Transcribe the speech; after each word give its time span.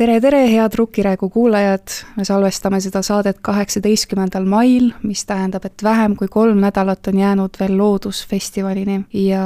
tere, 0.00 0.14
tere, 0.20 0.38
head 0.48 0.72
Rukkiräägu 0.78 1.28
kuulajad, 1.28 1.92
me 2.16 2.24
salvestame 2.24 2.78
seda 2.80 3.02
saadet 3.04 3.42
kaheksateistkümnendal 3.44 4.46
mail, 4.48 4.86
mis 5.04 5.26
tähendab, 5.28 5.66
et 5.68 5.82
vähem 5.84 6.14
kui 6.16 6.28
kolm 6.32 6.62
nädalat 6.62 7.10
on 7.10 7.18
jäänud 7.20 7.58
veel 7.60 7.74
Loodusfestivalini. 7.76 9.02
Ja 9.12 9.42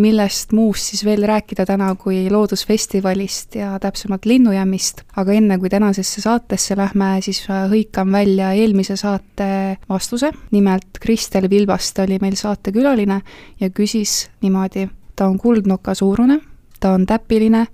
millest 0.00 0.54
muust 0.56 0.88
siis 0.88 1.04
veel 1.04 1.26
rääkida 1.28 1.66
täna 1.68 1.90
kui 2.00 2.22
Loodusfestivalist 2.32 3.58
ja 3.60 3.74
täpsemalt 3.80 4.24
Linnujämmist. 4.24 5.02
aga 5.16 5.32
enne, 5.36 5.58
kui 5.58 5.68
tänasesse 5.68 6.24
saatesse 6.24 6.76
lähme, 6.76 7.18
siis 7.20 7.42
hõikan 7.48 8.12
välja 8.12 8.54
eelmise 8.56 8.96
saate 8.96 9.76
vastuse, 9.88 10.32
nimelt 10.50 10.96
Kristel 11.00 11.50
Vilbast 11.50 11.98
oli 11.98 12.16
meil 12.22 12.40
saatekülaline 12.40 13.20
ja 13.60 13.68
küsis 13.68 14.30
niimoodi, 14.40 14.88
ta 15.16 15.28
on 15.28 15.36
kuldnoka 15.38 15.94
suurune, 15.94 16.40
ta 16.80 16.94
on 16.96 17.06
täpiline 17.06 17.66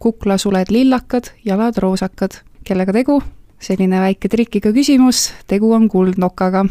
kuklasuled 0.00 0.66
lillakad, 0.70 1.24
jalad 1.44 1.76
roosakad. 1.78 2.30
kellega 2.64 2.92
tegu? 2.92 3.22
selline 3.60 3.98
väike 4.00 4.28
trikiga 4.32 4.70
küsimus, 4.72 5.26
tegu 5.46 5.72
on 5.76 5.88
kuldnokaga. 5.88 6.64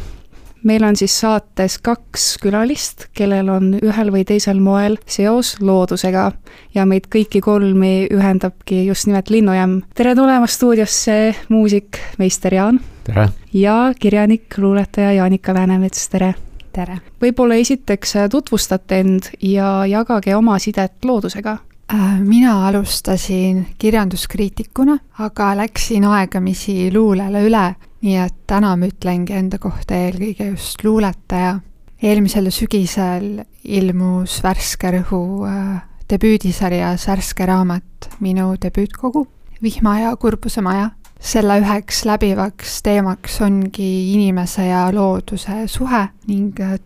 meil 0.63 0.83
on 0.83 0.95
siis 0.95 1.13
saates 1.19 1.77
kaks 1.77 2.38
külalist, 2.41 3.05
kellel 3.13 3.49
on 3.53 3.75
ühel 3.83 4.09
või 4.11 4.25
teisel 4.25 4.59
moel 4.59 4.97
seos 5.05 5.59
loodusega 5.61 6.31
ja 6.73 6.85
meid 6.85 7.05
kõiki 7.13 7.41
kolmi 7.41 8.07
ühendabki 8.11 8.85
just 8.88 9.05
nimelt 9.07 9.30
Linnujämm. 9.30 9.81
tere 9.94 10.16
tulemast 10.16 10.57
stuudiosse, 10.57 11.35
muusik 11.50 12.02
meister 12.17 12.53
Jaan. 12.53 12.81
tere! 13.03 13.30
ja 13.53 13.94
kirjanik, 14.00 14.57
luuletaja 14.57 15.13
Jaanika 15.13 15.53
Läänemets, 15.53 16.09
tere! 16.09 16.33
tere! 16.73 16.97
võib-olla 17.22 17.61
esiteks 17.61 18.17
tutvustate 18.31 19.00
end 19.05 19.33
ja 19.41 19.85
jagage 19.85 20.35
oma 20.35 20.59
sidet 20.59 21.05
loodusega 21.05 21.59
Äh, 21.59 21.78
mina 22.23 22.67
alustasin 22.67 23.67
kirjanduskriitikuna, 23.77 24.97
aga 25.19 25.57
läksin 25.57 26.05
aegamisi 26.05 26.91
luulele 26.93 27.41
üle, 27.47 27.75
nii 28.01 28.15
et 28.21 28.35
täna 28.47 28.75
ma 28.77 28.89
ütlengi 28.89 29.33
enda 29.33 29.57
kohta 29.57 29.97
eelkõige 29.97 30.51
just 30.51 30.83
luuletaja. 30.83 31.59
eelmisel 32.03 32.47
sügisel 32.51 33.43
ilmus 33.63 34.43
Värske 34.43 34.91
Rõhu 34.91 35.47
äh, 35.47 35.81
debüüdisarjas 36.09 37.07
värske 37.07 37.45
raamat 37.45 38.09
Minu 38.19 38.53
debüütkogu, 38.61 39.27
Vihma 39.63 39.99
ja 39.99 40.15
kurbuse 40.15 40.61
maja. 40.61 40.91
selle 41.19 41.57
üheks 41.59 42.05
läbivaks 42.05 42.81
teemaks 42.83 43.41
ongi 43.41 44.13
inimese 44.13 44.65
ja 44.65 44.85
looduse 44.93 45.67
suhe 45.67 46.07
ning 46.27 46.59
äh, 46.59 46.79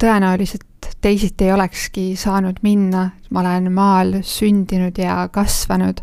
tõenäoliselt 0.83 1.01
teisiti 1.01 1.45
ei 1.45 1.53
olekski 1.53 2.03
saanud 2.15 2.59
minna, 2.63 3.11
ma 3.31 3.41
olen 3.41 3.71
maal 3.71 4.21
sündinud 4.23 4.97
ja 4.97 5.27
kasvanud 5.31 6.01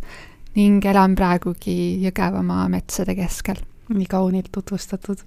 ning 0.56 0.84
elan 0.84 1.14
praegugi 1.14 2.00
Jõgevamaa 2.04 2.68
metsade 2.68 3.14
keskel. 3.14 3.56
nii 3.90 4.06
kaunilt 4.06 4.50
tutvustatud. 4.52 5.18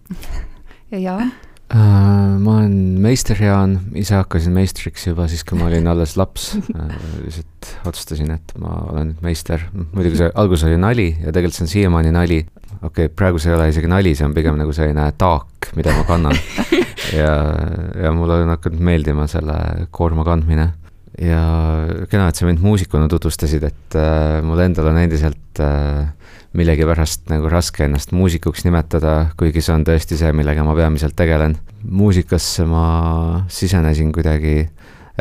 ja 0.91 0.99
Jaan 0.99 1.31
uh,? 1.73 2.39
ma 2.39 2.57
olen 2.57 2.99
meister 3.01 3.37
Jaan, 3.41 3.79
ise 3.95 4.15
hakkasin 4.15 4.53
meistriks 4.53 5.07
juba 5.07 5.27
siis, 5.27 5.43
kui 5.43 5.57
ma 5.57 5.67
olin 5.67 5.87
alles 5.87 6.15
laps 6.17 6.55
uh,. 6.55 6.95
lihtsalt 7.25 7.75
otsustasin, 7.85 8.31
et 8.31 8.53
ma 8.57 8.87
olen 8.91 9.13
nüüd 9.13 9.21
meister, 9.21 9.67
muidugi 9.93 10.17
see 10.17 10.31
algus 10.35 10.63
oli 10.63 10.77
nali 10.77 11.09
ja 11.19 11.31
tegelikult 11.31 11.59
see 11.59 11.65
on 11.65 11.73
siiamaani 11.77 12.11
nali. 12.11 12.45
Okei 12.83 13.07
okay,, 13.07 13.15
praegu 13.15 13.39
see 13.41 13.51
ei 13.51 13.57
ole 13.57 13.69
isegi 13.71 13.89
nali, 13.89 14.13
see 14.17 14.27
on 14.27 14.35
pigem 14.35 14.57
nagu 14.59 14.73
selline 14.75 15.05
taak, 15.19 15.71
mida 15.77 15.93
ma 15.95 16.05
kannan 16.07 16.37
ja, 17.21 17.33
ja 18.03 18.13
mulle 18.15 18.41
on 18.43 18.53
hakanud 18.53 18.83
meeldima 18.83 19.27
selle 19.31 19.57
koorma 19.95 20.25
kandmine. 20.27 20.69
ja 21.21 21.43
kena, 22.11 22.27
et 22.29 22.39
sa 22.39 22.47
mind 22.49 22.63
muusikuna 22.63 23.07
tutvustasid, 23.11 23.63
et 23.69 23.97
äh, 23.99 24.41
mul 24.45 24.63
endal 24.65 24.91
on 24.91 24.99
endiselt 24.99 25.63
äh, 25.63 26.09
millegipärast 26.57 27.31
nagu 27.31 27.49
raske 27.49 27.85
ennast 27.87 28.11
muusikuks 28.13 28.65
nimetada, 28.67 29.31
kuigi 29.39 29.63
see 29.63 29.73
on 29.73 29.85
tõesti 29.87 30.17
see, 30.19 30.33
millega 30.35 30.65
ma 30.65 30.75
peamiselt 30.77 31.15
tegelen. 31.17 31.57
muusikasse 31.83 32.65
ma 32.69 32.85
sisenesin 33.51 34.11
kuidagi 34.15 34.67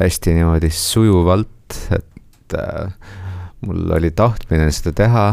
hästi 0.00 0.34
niimoodi 0.36 0.70
sujuvalt, 0.72 1.78
et 1.94 2.58
äh, 2.58 2.92
mul 3.62 3.92
oli 3.96 4.10
tahtmine 4.10 4.70
seda 4.74 4.92
teha 5.04 5.26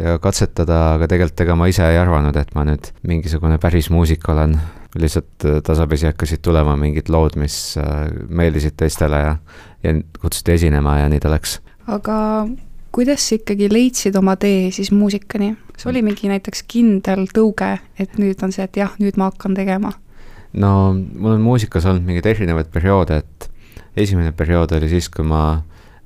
ja 0.00 0.18
katsetada, 0.22 0.80
aga 0.96 1.08
tegelikult 1.10 1.44
ega 1.46 1.56
ma 1.58 1.68
ise 1.70 1.86
ei 1.88 1.98
arvanud, 2.00 2.36
et 2.36 2.52
ma 2.56 2.66
nüüd 2.68 2.90
mingisugune 3.06 3.58
päris 3.62 3.90
muusik 3.92 4.28
olen 4.32 4.56
lihtsalt 4.96 5.44
äh, 5.44 5.58
tasapisi 5.64 6.08
hakkasid 6.10 6.42
tulema 6.44 6.76
mingid 6.80 7.10
lood, 7.12 7.36
mis 7.40 7.76
äh, 7.80 8.06
meeldisid 8.28 8.76
teistele 8.80 9.20
ja, 9.22 9.34
ja 9.84 9.94
kutsuti 10.20 10.56
esinema 10.56 10.98
ja 11.00 11.10
nii 11.12 11.20
ta 11.22 11.32
läks. 11.32 11.60
aga 11.86 12.16
kuidas 12.96 13.28
sa 13.28 13.36
ikkagi 13.36 13.68
leidsid 13.72 14.16
oma 14.16 14.36
tee 14.40 14.70
siis 14.72 14.92
muusikani? 14.92 15.54
kas 15.72 15.88
oli 15.90 16.02
mingi 16.04 16.30
näiteks 16.32 16.64
kindel 16.68 17.26
tõuge, 17.32 17.76
et 17.98 18.16
nüüd 18.20 18.42
on 18.44 18.54
see, 18.54 18.64
et 18.64 18.76
jah, 18.80 18.94
nüüd 19.02 19.20
ma 19.20 19.30
hakkan 19.32 19.56
tegema? 19.56 19.92
no 20.56 20.72
mul 20.96 21.36
on 21.36 21.44
muusikas 21.44 21.88
olnud 21.88 22.06
mingeid 22.06 22.28
erinevaid 22.32 22.72
perioode, 22.72 23.20
et 23.20 23.50
esimene 23.96 24.32
periood 24.36 24.72
oli 24.76 24.88
siis, 24.92 25.08
kui 25.12 25.24
ma 25.24 25.62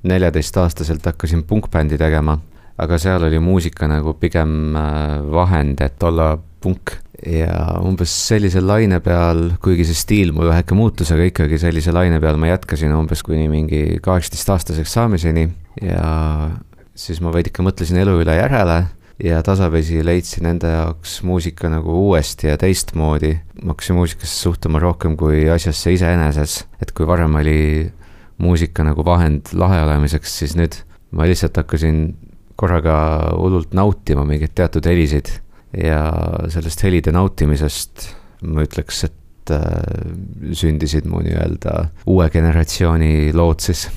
neljateistaastaselt 0.07 1.05
hakkasin 1.05 1.43
punkbändi 1.47 1.99
tegema, 2.01 2.39
aga 2.77 2.99
seal 3.01 3.27
oli 3.27 3.39
muusika 3.43 3.89
nagu 3.91 4.13
pigem 4.19 4.75
äh, 4.77 5.19
vahend, 5.31 5.81
et 5.81 6.03
olla 6.03 6.35
punk. 6.61 6.97
Ja 7.21 7.77
umbes 7.85 8.09
sellise 8.29 8.63
laine 8.65 8.97
peal, 9.05 9.51
kuigi 9.61 9.83
see 9.85 9.97
stiil 9.97 10.31
mul 10.33 10.47
väheke 10.49 10.73
muutus, 10.73 11.11
aga 11.13 11.27
ikkagi 11.29 11.59
sellise 11.61 11.93
laine 11.93 12.17
peal 12.23 12.39
ma 12.41 12.49
jätkasin 12.49 12.95
umbes 12.97 13.21
kuni 13.27 13.45
mingi 13.51 13.99
kaheksateistaastaseks 14.01 14.95
saamiseni. 14.97 15.45
Ja 15.85 16.49
siis 16.97 17.21
ma 17.21 17.29
veidike 17.33 17.61
mõtlesin 17.61 18.01
elu 18.01 18.15
üle 18.23 18.39
järele 18.39 18.79
ja 19.23 19.43
tasapisi 19.45 20.01
leidsin 20.05 20.49
enda 20.49 20.73
jaoks 20.73 21.19
muusika 21.23 21.69
nagu 21.69 21.93
uuesti 22.07 22.47
ja 22.47 22.57
teistmoodi. 22.57 23.37
ma 23.63 23.75
hakkasin 23.75 23.95
muusikasse 23.95 24.41
suhtuma 24.41 24.79
rohkem 24.79 25.17
kui 25.17 25.49
asjasse 25.49 25.93
iseeneses, 25.93 26.65
et 26.81 26.91
kui 26.91 27.07
varem 27.07 27.35
oli 27.35 27.91
muusika 28.41 28.83
nagu 28.83 29.05
vahend 29.05 29.53
lahe 29.53 29.83
olemiseks, 29.85 30.39
siis 30.39 30.55
nüüd 30.57 30.79
ma 31.11 31.27
lihtsalt 31.29 31.57
hakkasin 31.61 32.15
korraga 32.61 32.97
hullult 33.37 33.73
nautima 33.77 34.25
mingeid 34.27 34.53
teatud 34.57 34.85
helisid 34.85 35.31
ja 35.77 36.03
sellest 36.51 36.83
helide 36.85 37.13
nautimisest 37.15 38.11
ma 38.47 38.65
ütleks, 38.65 39.03
et 39.07 39.53
äh, 39.53 39.65
sündisid 40.57 41.07
mu 41.09 41.21
nii-öelda 41.25 41.87
uue 42.09 42.29
generatsiooni 42.33 43.31
lood 43.37 43.63
siis. 43.63 43.87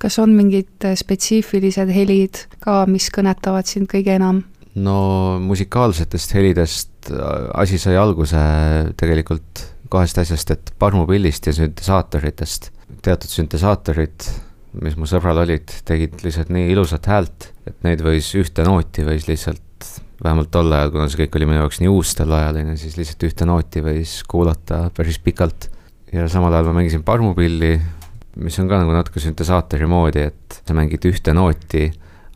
kas 0.00 0.18
on 0.20 0.34
mingid 0.36 0.88
spetsiifilised 1.00 1.92
helid 1.94 2.44
ka, 2.64 2.84
mis 2.90 3.10
kõnetavad 3.14 3.68
sind 3.68 3.90
kõige 3.92 4.16
enam? 4.18 4.42
no 4.74 4.96
musikaalsetest 5.44 6.34
helidest 6.36 7.12
äh, 7.12 7.48
asi 7.60 7.80
sai 7.80 7.96
alguse 8.00 8.42
tegelikult 9.00 9.68
kahest 9.94 10.18
asjast, 10.18 10.50
et 10.50 10.72
parmupillist 10.80 11.46
ja 11.46 11.54
süntesaatoritest. 11.54 12.70
teatud 13.04 13.30
süntesaatorid, 13.30 14.26
mis 14.82 14.96
mu 14.98 15.06
sõbral 15.08 15.42
olid, 15.44 15.70
tegid 15.86 16.22
lihtsalt 16.24 16.50
nii 16.54 16.70
ilusat 16.72 17.06
häält, 17.10 17.50
et 17.68 17.76
neid 17.86 18.02
võis 18.04 18.30
ühte 18.38 18.64
nooti 18.66 19.04
võis 19.06 19.28
lihtsalt 19.28 19.62
vähemalt 20.24 20.50
tol 20.54 20.72
ajal, 20.72 20.92
kuna 20.94 21.08
see 21.10 21.24
kõik 21.24 21.38
oli 21.38 21.48
minu 21.48 21.60
jaoks 21.60 21.80
nii 21.82 21.90
uus 21.90 22.14
tol 22.18 22.32
ajal, 22.34 22.60
on 22.60 22.72
ju, 22.72 22.78
siis 22.80 22.96
lihtsalt 22.98 23.26
ühte 23.28 23.48
nooti 23.48 23.82
võis 23.84 24.14
kuulata 24.28 24.86
päris 24.96 25.18
pikalt. 25.22 25.68
ja 26.12 26.28
samal 26.30 26.54
ajal 26.54 26.70
ma 26.70 26.78
mängisin 26.78 27.02
parmupilli, 27.04 27.74
mis 28.42 28.58
on 28.62 28.70
ka 28.70 28.78
nagu 28.80 28.94
natuke 28.94 29.22
süntesaatori 29.22 29.88
moodi, 29.90 30.28
et 30.30 30.60
sa 30.62 30.76
mängid 30.76 31.04
ühte 31.10 31.34
nooti, 31.34 31.88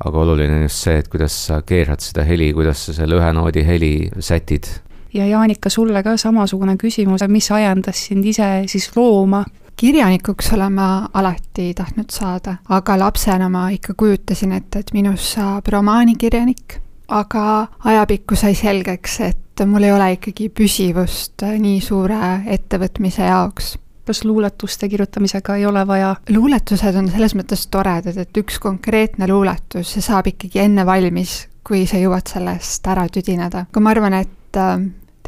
aga 0.04 0.20
oluline 0.24 0.58
on 0.60 0.66
just 0.66 0.84
see, 0.84 0.98
et 0.98 1.08
kuidas 1.10 1.36
sa 1.48 1.62
keerad 1.66 2.02
seda 2.02 2.26
heli, 2.26 2.50
kuidas 2.54 2.84
sa 2.86 2.94
selle 2.96 3.18
ühe 3.18 3.30
noodi 3.34 3.64
heli 3.66 3.94
sätid. 4.18 4.68
ja 5.14 5.26
Jaanika, 5.26 5.70
sulle 5.70 6.02
ka 6.02 6.16
samasugune 6.16 6.76
küsimus, 6.76 7.24
mis 7.28 7.50
ajendas 7.50 8.06
sind 8.10 8.26
ise 8.26 8.50
siis 8.66 8.90
looma? 8.96 9.44
Kirjanikuks 9.78 10.52
olen 10.52 10.74
ma 10.74 10.88
alati 11.14 11.70
tahtnud 11.74 12.10
saada, 12.10 12.56
aga 12.68 12.98
lapsena 12.98 13.48
ma 13.48 13.68
ikka 13.70 13.94
kujutasin 13.96 14.52
ette, 14.52 14.82
et 14.82 14.92
minust 14.92 15.38
saab 15.38 15.70
romaanikirjanik 15.72 16.80
aga 17.08 17.66
ajapikku 17.84 18.36
sai 18.36 18.54
selgeks, 18.58 19.20
et 19.24 19.66
mul 19.66 19.86
ei 19.86 19.92
ole 19.92 20.12
ikkagi 20.16 20.48
püsivust 20.54 21.44
nii 21.58 21.80
suure 21.84 22.18
ettevõtmise 22.46 23.28
jaoks 23.28 23.76
kas 24.08 24.22
luuletuste 24.24 24.88
kirjutamisega 24.88 25.58
ei 25.60 25.66
ole 25.68 25.82
vaja? 25.86 26.14
luuletused 26.32 26.96
on 26.96 27.10
selles 27.12 27.34
mõttes 27.36 27.66
toredad, 27.68 28.16
et 28.16 28.40
üks 28.40 28.56
konkreetne 28.62 29.28
luuletus, 29.28 29.92
see 29.92 30.04
saab 30.04 30.30
ikkagi 30.30 30.62
enne 30.64 30.86
valmis, 30.88 31.42
kui 31.60 31.84
sa 31.86 32.00
jõuad 32.00 32.30
sellest 32.30 32.88
ära 32.88 33.04
tüdineda. 33.12 33.66
aga 33.68 33.82
ma 33.84 33.92
arvan, 33.92 34.16
et 34.22 34.56
äh, 34.56 34.78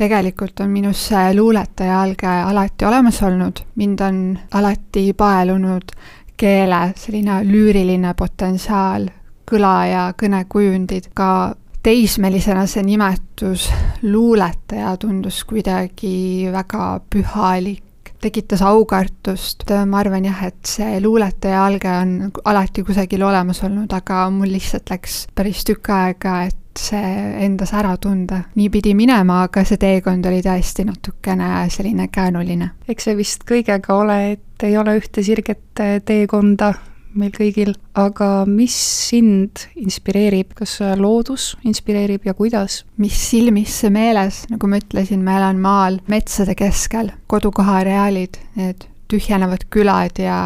tegelikult 0.00 0.60
on 0.64 0.70
minus 0.72 1.02
see 1.10 1.34
luuletaja 1.36 2.00
alge 2.02 2.28
alati 2.28 2.86
olemas 2.88 3.20
olnud, 3.26 3.64
mind 3.76 4.00
on 4.06 4.20
alati 4.56 5.10
paelunud 5.16 5.92
keele 6.40 6.80
selline 6.96 7.42
lüüriline 7.44 8.14
potentsiaal, 8.16 9.10
kõla 9.50 9.74
ja 9.90 10.04
kõnekujundid, 10.16 11.10
ka 11.14 11.52
teismelisena 11.84 12.64
see 12.68 12.84
nimetus 12.86 13.68
luuletaja 14.02 14.94
tundus 15.00 15.42
kuidagi 15.48 16.48
väga 16.52 16.88
pühalik 17.10 18.12
tekitas 18.20 18.60
aukartust, 18.64 19.64
ma 19.88 20.00
arvan 20.02 20.26
jah, 20.28 20.42
et 20.48 20.68
see 20.68 20.98
luuletaja 21.00 21.62
alge 21.64 21.92
on 21.92 22.16
alati 22.52 22.84
kusagil 22.84 23.24
olemas 23.24 23.62
olnud, 23.64 23.92
aga 23.96 24.26
mul 24.32 24.52
lihtsalt 24.52 24.92
läks 24.92 25.22
päris 25.34 25.64
tükk 25.68 25.92
aega, 25.96 26.42
et 26.50 26.59
see 26.78 27.14
endas 27.44 27.72
ära 27.76 27.96
tunda. 27.96 28.44
nii 28.54 28.68
pidi 28.70 28.94
minema, 28.94 29.42
aga 29.48 29.64
see 29.64 29.80
teekond 29.80 30.26
oli 30.26 30.42
tõesti 30.44 30.86
natukene 30.86 31.66
selline 31.70 32.08
käänuline. 32.12 32.70
eks 32.88 33.08
see 33.08 33.16
vist 33.18 33.44
kõigega 33.48 33.96
ole, 33.96 34.20
et 34.32 34.68
ei 34.68 34.76
ole 34.76 34.98
ühte 35.00 35.24
sirget 35.24 35.82
teekonda 36.04 36.74
meil 37.14 37.32
kõigil, 37.34 37.72
aga 37.98 38.44
mis 38.46 38.74
sind 39.08 39.64
inspireerib, 39.80 40.52
kas 40.58 40.76
loodus 40.98 41.54
inspireerib 41.66 42.26
ja 42.28 42.34
kuidas? 42.38 42.84
mis 43.00 43.16
silmisse 43.30 43.90
meeles, 43.90 44.44
nagu 44.50 44.68
ma 44.70 44.78
ütlesin, 44.80 45.24
ma 45.24 45.38
elan 45.40 45.60
maal 45.62 45.98
metsade 46.10 46.54
keskel, 46.58 47.10
kodukoha 47.30 47.80
areaalid, 47.82 48.38
need 48.60 48.86
tühjenevad 49.10 49.66
külad 49.74 50.20
ja 50.22 50.38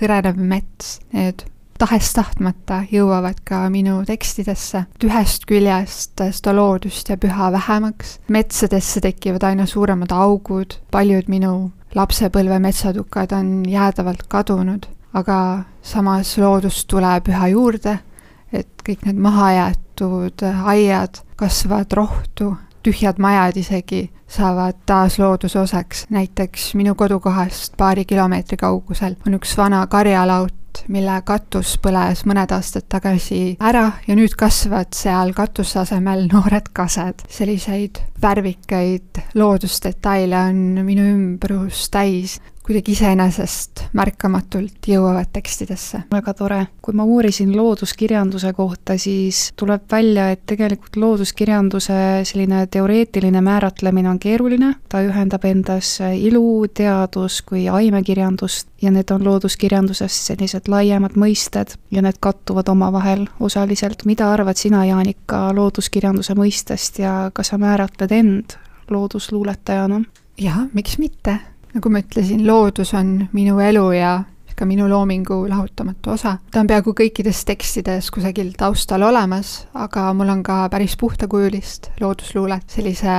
hõrenev 0.00 0.36
mets, 0.36 0.98
need 1.16 1.46
tahes-tahtmata 1.80 2.84
jõuavad 2.92 3.40
ka 3.44 3.64
minu 3.72 4.02
tekstidesse. 4.06 4.84
ühest 5.04 5.48
küljest 5.48 6.20
seda 6.20 6.54
loodust 6.56 7.08
jääb 7.08 7.24
üha 7.24 7.50
vähemaks, 7.56 8.18
metsadesse 8.28 9.00
tekivad 9.00 9.48
aina 9.50 9.66
suuremad 9.66 10.12
augud, 10.12 10.78
paljud 10.90 11.28
minu 11.28 11.72
lapsepõlve 11.94 12.58
metsatukad 12.62 13.32
on 13.32 13.62
jäädavalt 13.66 14.28
kadunud 14.28 14.86
aga 15.14 15.64
samas 15.82 16.36
loodust 16.38 16.86
tuleb 16.90 17.28
üha 17.30 17.50
juurde, 17.54 17.98
et 18.52 18.82
kõik 18.86 19.06
need 19.06 19.20
mahajäetud 19.22 20.44
aiad 20.44 21.22
kasvavad 21.40 21.92
rohtu, 21.96 22.54
tühjad 22.84 23.20
majad 23.22 23.58
isegi 23.60 24.08
saavad 24.30 24.78
taas 24.86 25.18
looduse 25.18 25.58
osaks. 25.58 26.06
näiteks 26.10 26.74
minu 26.74 26.94
kodukohast 26.94 27.76
paari 27.76 28.04
kilomeetri 28.04 28.56
kaugusel 28.56 29.16
on 29.26 29.34
üks 29.34 29.56
vana 29.58 29.86
karjalaut, 29.86 30.54
mille 30.88 31.16
katus 31.26 31.76
põles 31.82 32.24
mõned 32.28 32.52
aastad 32.54 32.86
tagasi 32.88 33.56
ära 33.60 33.86
ja 34.06 34.16
nüüd 34.18 34.36
kasvavad 34.38 34.94
seal 34.96 35.34
katuse 35.36 35.80
asemel 35.82 36.26
noored 36.32 36.70
kased. 36.72 37.26
selliseid 37.28 38.00
värvikaid 38.22 39.22
loodusdetaile 39.34 40.44
on 40.50 40.84
minu 40.86 41.06
ümbrus 41.14 41.88
täis 41.90 42.38
kuidagi 42.70 42.92
iseenesest 42.94 43.80
märkamatult 43.98 44.86
jõuavad 44.86 45.32
tekstidesse. 45.34 46.04
väga 46.12 46.34
tore. 46.38 46.66
kui 46.82 46.94
ma 46.94 47.02
uurisin 47.04 47.56
looduskirjanduse 47.56 48.52
kohta, 48.52 48.94
siis 48.98 49.50
tuleb 49.58 49.82
välja, 49.90 50.28
et 50.30 50.44
tegelikult 50.46 50.96
looduskirjanduse 50.96 52.22
selline 52.22 52.66
teoreetiline 52.70 53.40
määratlemine 53.40 54.10
on 54.10 54.18
keeruline, 54.22 54.74
ta 54.88 55.02
ühendab 55.02 55.44
endas 55.50 55.98
ilu, 56.14 56.66
teadus 56.74 57.42
kui 57.42 57.66
aimekirjandust 57.68 58.68
ja 58.82 58.94
need 58.94 59.10
on 59.10 59.26
looduskirjanduses 59.26 60.22
sellised 60.30 60.70
laiemad 60.70 61.18
mõisted 61.18 61.74
ja 61.90 62.06
need 62.06 62.22
kattuvad 62.22 62.68
omavahel 62.70 63.26
osaliselt. 63.40 64.04
mida 64.04 64.30
arvad 64.32 64.56
sina, 64.56 64.84
Jaanika, 64.86 65.48
looduskirjanduse 65.54 66.38
mõistest 66.38 67.02
ja 67.02 67.30
kas 67.34 67.50
sa 67.50 67.58
määratled 67.58 68.12
end 68.12 68.60
loodusluuletajana? 68.90 70.04
jah, 70.38 70.68
miks 70.72 70.98
mitte 70.98 71.40
nagu 71.74 71.90
ma 71.90 72.02
ütlesin, 72.02 72.46
loodus 72.46 72.94
on 72.94 73.28
minu 73.32 73.60
elu 73.60 73.86
ja 73.92 74.18
ka 74.60 74.66
minu 74.68 74.88
loomingu 74.88 75.48
lahutamatu 75.48 76.10
osa. 76.10 76.36
ta 76.52 76.60
on 76.60 76.68
peaaegu 76.68 76.92
kõikides 76.96 77.44
tekstides 77.48 78.10
kusagil 78.12 78.52
taustal 78.58 79.06
olemas, 79.08 79.66
aga 79.74 80.10
mul 80.12 80.28
on 80.28 80.42
ka 80.44 80.66
päris 80.68 80.98
puhtakujulist 81.00 81.90
loodusluulet, 82.00 82.66
sellise 82.68 83.14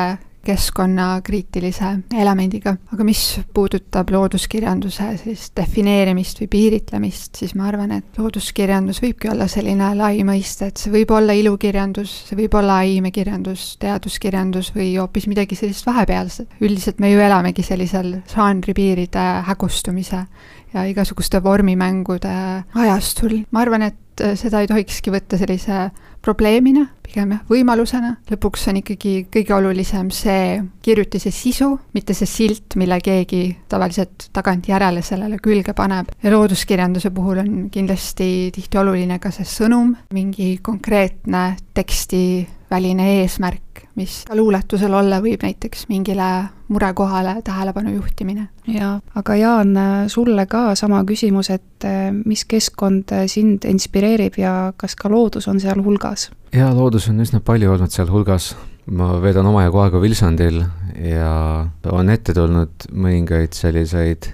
keskkonnakriitilise 0.45 1.91
elemendiga. 2.17 2.75
aga 2.93 3.05
mis 3.05 3.39
puudutab 3.53 4.09
looduskirjanduse 4.13 5.09
sellist 5.21 5.55
defineerimist 5.57 6.41
või 6.41 6.49
piiritlemist, 6.55 7.35
siis 7.37 7.53
ma 7.55 7.67
arvan, 7.69 7.91
et 7.99 8.17
looduskirjandus 8.17 9.01
võibki 9.03 9.31
olla 9.31 9.47
selline 9.51 9.91
lai 9.97 10.23
mõiste, 10.27 10.71
et 10.71 10.81
see 10.81 10.93
võib 10.93 11.13
olla 11.15 11.35
ilukirjandus, 11.37 12.15
see 12.29 12.39
võib 12.39 12.57
olla 12.57 12.81
aimekirjandus, 12.85 13.75
teaduskirjandus 13.81 14.73
või 14.75 14.95
hoopis 14.97 15.27
midagi 15.31 15.57
sellist 15.59 15.85
vahepealset. 15.85 16.57
üldiselt 16.61 16.99
me 16.99 17.11
ju 17.11 17.19
elamegi 17.19 17.63
sellisel 17.63 18.15
žanripiiride 18.33 19.27
hägustumise 19.47 20.25
ja 20.73 20.85
igasuguste 20.87 21.43
vormimängude 21.43 22.37
ajastul. 22.75 23.43
ma 23.51 23.61
arvan, 23.61 23.81
et 23.91 23.97
seda 24.37 24.61
ei 24.61 24.69
tohikski 24.69 25.11
võtta 25.13 25.37
sellise 25.39 25.89
probleemina, 26.21 26.85
pigem 27.03 27.33
jah, 27.35 27.41
võimalusena. 27.49 28.15
lõpuks 28.29 28.67
on 28.69 28.79
ikkagi 28.81 29.13
kõige 29.33 29.55
olulisem 29.55 30.11
see 30.13 30.61
kirjutise 30.83 31.31
sisu, 31.33 31.71
mitte 31.95 32.13
see 32.17 32.29
silt, 32.29 32.77
mille 32.79 32.99
keegi 33.03 33.43
tavaliselt 33.69 34.29
tagantjärele 34.33 35.01
sellele 35.01 35.39
külge 35.43 35.73
paneb. 35.77 36.11
ja 36.23 36.31
looduskirjanduse 36.31 37.11
puhul 37.11 37.41
on 37.43 37.69
kindlasti 37.71 38.51
tihti 38.55 38.77
oluline 38.77 39.19
ka 39.19 39.31
see 39.31 39.47
sõnum, 39.47 39.95
mingi 40.13 40.57
konkreetne 40.61 41.55
tekstiväline 41.73 43.09
eesmärk, 43.21 43.70
mis 43.95 44.21
ka 44.27 44.35
luuletusel 44.37 44.93
olla 44.93 45.19
võib, 45.23 45.43
näiteks 45.43 45.87
mingile 45.89 46.29
murekohale 46.71 47.41
tähelepanu 47.43 47.93
juhtimine. 47.95 48.47
jaa, 48.67 48.99
aga 49.15 49.35
Jaan, 49.35 49.75
sulle 50.07 50.45
ka 50.45 50.75
sama 50.75 51.03
küsimus, 51.07 51.49
et 51.49 51.87
eh, 51.87 52.09
mis 52.11 52.45
keskkond 52.45 53.13
sind 53.27 53.67
inspireerib 53.67 54.37
ja 54.39 54.73
kas 54.77 54.95
ka 54.95 55.11
loodus 55.11 55.47
on 55.51 55.59
seal 55.59 55.83
hulgas? 55.83 56.29
jaa, 56.55 56.73
loodus 56.75 57.09
on 57.09 57.19
üsna 57.23 57.41
palju 57.45 57.71
olnud 57.71 57.91
seal 57.91 58.11
hulgas, 58.11 58.53
ma 58.91 59.13
veedan 59.21 59.47
omajagu 59.51 59.83
aega 59.85 60.01
Vilsandil 60.01 60.63
ja 60.97 61.33
on 61.91 62.09
ette 62.09 62.33
tulnud 62.35 62.89
mõningaid 62.91 63.55
selliseid 63.55 64.33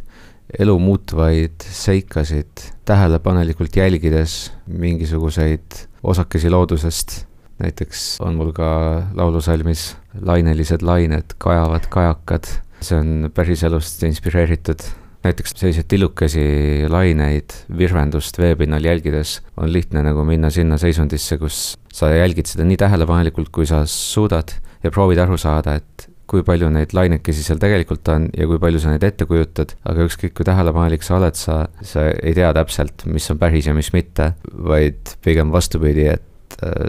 elu 0.60 0.80
muutvaid 0.80 1.62
seikasid 1.62 2.64
tähelepanelikult 2.88 3.76
jälgides 3.76 4.52
mingisuguseid 4.68 5.88
osakesi 6.04 6.50
loodusest 6.50 7.27
näiteks 7.62 8.18
on 8.22 8.38
mul 8.38 8.54
ka 8.56 8.70
laulusalmis 9.18 9.96
Lainelised 10.22 10.86
lained 10.86 11.36
kajavad 11.42 11.90
kajakad, 11.94 12.48
see 12.82 12.98
on 12.98 13.32
päriselust 13.34 14.04
inspireeritud. 14.08 14.88
näiteks 15.28 15.52
selliseid 15.58 15.88
tillukesi 15.92 16.44
laineid, 16.88 17.52
virvendust 17.78 18.38
veepinnal 18.40 18.86
jälgides 18.86 19.42
on 19.58 19.74
lihtne 19.74 20.04
nagu 20.06 20.24
minna 20.24 20.50
sinna 20.54 20.78
seisundisse, 20.78 21.38
kus 21.42 21.76
sa 21.92 22.14
jälgid 22.14 22.48
seda 22.48 22.64
nii 22.64 22.78
tähelepanelikult, 22.80 23.50
kui 23.52 23.66
sa 23.68 23.82
suudad 23.86 24.54
ja 24.84 24.92
proovid 24.94 25.20
aru 25.20 25.38
saada, 25.42 25.76
et 25.82 26.08
kui 26.28 26.44
palju 26.48 26.70
neid 26.72 26.94
lainekesi 26.96 27.44
seal 27.44 27.60
tegelikult 27.60 28.08
on 28.14 28.30
ja 28.38 28.48
kui 28.48 28.60
palju 28.62 28.80
sa 28.84 28.94
neid 28.94 29.04
ette 29.08 29.28
kujutad, 29.28 29.74
aga 29.88 30.08
ükskõik 30.08 30.36
kui 30.38 30.48
tähelepanelik 30.48 31.04
sa 31.04 31.18
oled, 31.18 31.36
sa, 31.40 31.60
sa 31.82 32.08
ei 32.12 32.36
tea 32.38 32.54
täpselt, 32.56 33.08
mis 33.10 33.28
on 33.34 33.40
päris 33.42 33.68
ja 33.68 33.76
mis 33.76 33.92
mitte, 33.96 34.34
vaid 34.52 35.16
pigem 35.26 35.52
vastupidi, 35.56 36.08
et 36.14 36.26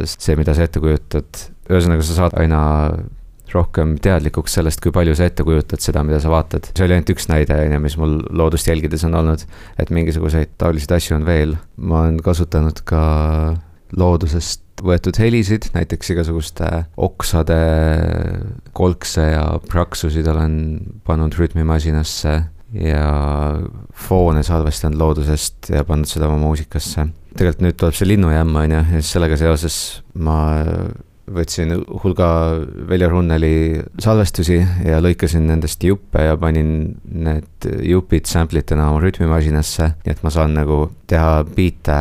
see, 0.08 0.36
mida 0.38 0.54
sa 0.56 0.66
ette 0.66 0.80
kujutad, 0.82 1.46
ühesõnaga 1.68 2.04
sa 2.06 2.18
saad 2.22 2.36
aina 2.40 2.60
rohkem 3.52 3.94
teadlikuks 4.04 4.58
sellest, 4.58 4.80
kui 4.84 4.92
palju 4.94 5.14
sa 5.16 5.28
ette 5.28 5.44
kujutad 5.46 5.80
seda, 5.80 6.02
mida 6.04 6.20
sa 6.20 6.32
vaatad. 6.32 6.70
see 6.74 6.84
oli 6.84 6.96
ainult 6.96 7.12
üks 7.14 7.28
näide, 7.30 7.56
on 7.56 7.74
ju, 7.76 7.80
mis 7.84 7.96
mul 8.00 8.18
loodust 8.36 8.68
jälgides 8.68 9.04
on 9.08 9.16
olnud, 9.18 9.44
et 9.80 9.92
mingisuguseid 9.94 10.52
taolisi 10.60 10.90
asju 10.94 11.16
on 11.16 11.26
veel. 11.28 11.56
ma 11.76 12.02
olen 12.04 12.20
kasutanud 12.24 12.82
ka 12.88 13.02
loodusest 13.96 14.64
võetud 14.84 15.16
helisid, 15.18 15.70
näiteks 15.74 16.12
igasuguste 16.14 16.68
oksade 17.00 17.58
kolkse 18.76 19.24
ja 19.32 19.44
praksusid 19.70 20.28
olen 20.30 20.54
pannud 21.08 21.34
rütmimasinasse 21.34 22.36
ja 22.76 23.04
foone 23.96 24.42
salvestanud 24.44 25.00
loodusest 25.00 25.70
ja 25.72 25.84
pannud 25.88 26.10
seda 26.10 26.28
oma 26.28 26.40
muusikasse. 26.42 27.08
Tegelikult 27.38 27.64
nüüd 27.64 27.76
tuleb 27.80 27.96
see 27.96 28.08
linnujämm, 28.10 28.56
on 28.60 28.74
ju, 28.74 28.80
ja 28.80 29.02
siis 29.02 29.12
sellega 29.14 29.38
seoses 29.40 29.78
ma 30.18 30.38
võtsin 31.28 31.74
hulga 32.02 32.28
Veljo 32.88 33.10
Runneli 33.12 33.80
salvestusi 34.00 34.58
ja 34.86 35.00
lõikasin 35.04 35.44
nendest 35.48 35.84
juppe 35.84 36.24
ja 36.24 36.38
panin 36.40 36.94
need 37.04 37.68
jupid 37.84 38.28
sample 38.28 38.62
itena 38.64 38.88
oma 38.92 39.02
rütmimasinasse, 39.04 39.92
nii 40.04 40.14
et 40.14 40.24
ma 40.24 40.32
saan 40.34 40.56
nagu 40.56 40.86
teha 41.08 41.42
biite, 41.56 41.98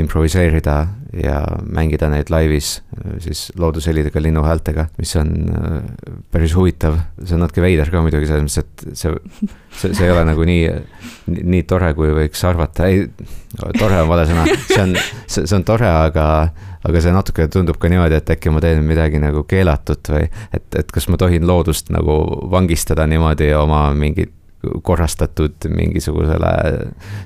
improviseerida 0.00 0.78
ja 1.22 1.38
mängida 1.70 2.08
neid 2.10 2.30
laivis 2.32 2.80
siis 3.22 3.46
loodushelidega, 3.58 4.22
linnuhäältega, 4.22 4.86
mis 4.98 5.14
on 5.16 5.30
äh, 5.54 5.76
päris 6.32 6.54
huvitav. 6.56 6.98
see 7.24 7.36
on 7.36 7.44
natuke 7.44 7.62
veider 7.62 7.90
ka 7.90 8.02
muidugi 8.02 8.26
selles 8.26 8.42
mõttes, 8.42 8.58
et 8.64 8.98
see, 8.98 9.48
see, 9.70 9.94
see 9.94 10.08
ei 10.08 10.12
ole 10.12 10.24
nagu 10.26 10.46
nii, 10.48 10.68
nii 11.54 11.62
tore, 11.70 11.92
kui 11.94 12.10
võiks 12.16 12.44
arvata, 12.48 12.88
ei, 12.90 13.06
tore 13.78 14.02
on 14.02 14.10
vale 14.10 14.26
sõna, 14.30 14.46
see 14.66 14.82
on, 14.82 14.94
see, 15.26 15.46
on 15.54 15.66
tore, 15.66 15.88
aga, 15.88 16.28
aga 16.84 17.02
see 17.04 17.14
natuke 17.14 17.46
tundub 17.52 17.78
ka 17.78 17.90
niimoodi, 17.92 18.18
et 18.18 18.34
äkki 18.34 18.54
ma 18.54 18.62
teen 18.64 18.82
midagi 18.86 19.22
nagu 19.22 19.44
keelatut 19.48 20.14
või 20.16 20.26
et, 20.26 20.66
et 20.74 20.94
kas 20.94 21.06
ma 21.12 21.20
tohin 21.20 21.46
loodust 21.46 21.94
nagu 21.94 22.18
vangistada 22.50 23.06
niimoodi 23.10 23.52
oma 23.58 23.86
mingit 23.94 24.34
korrastatud 24.82 25.68
mingisugusele 25.68 26.52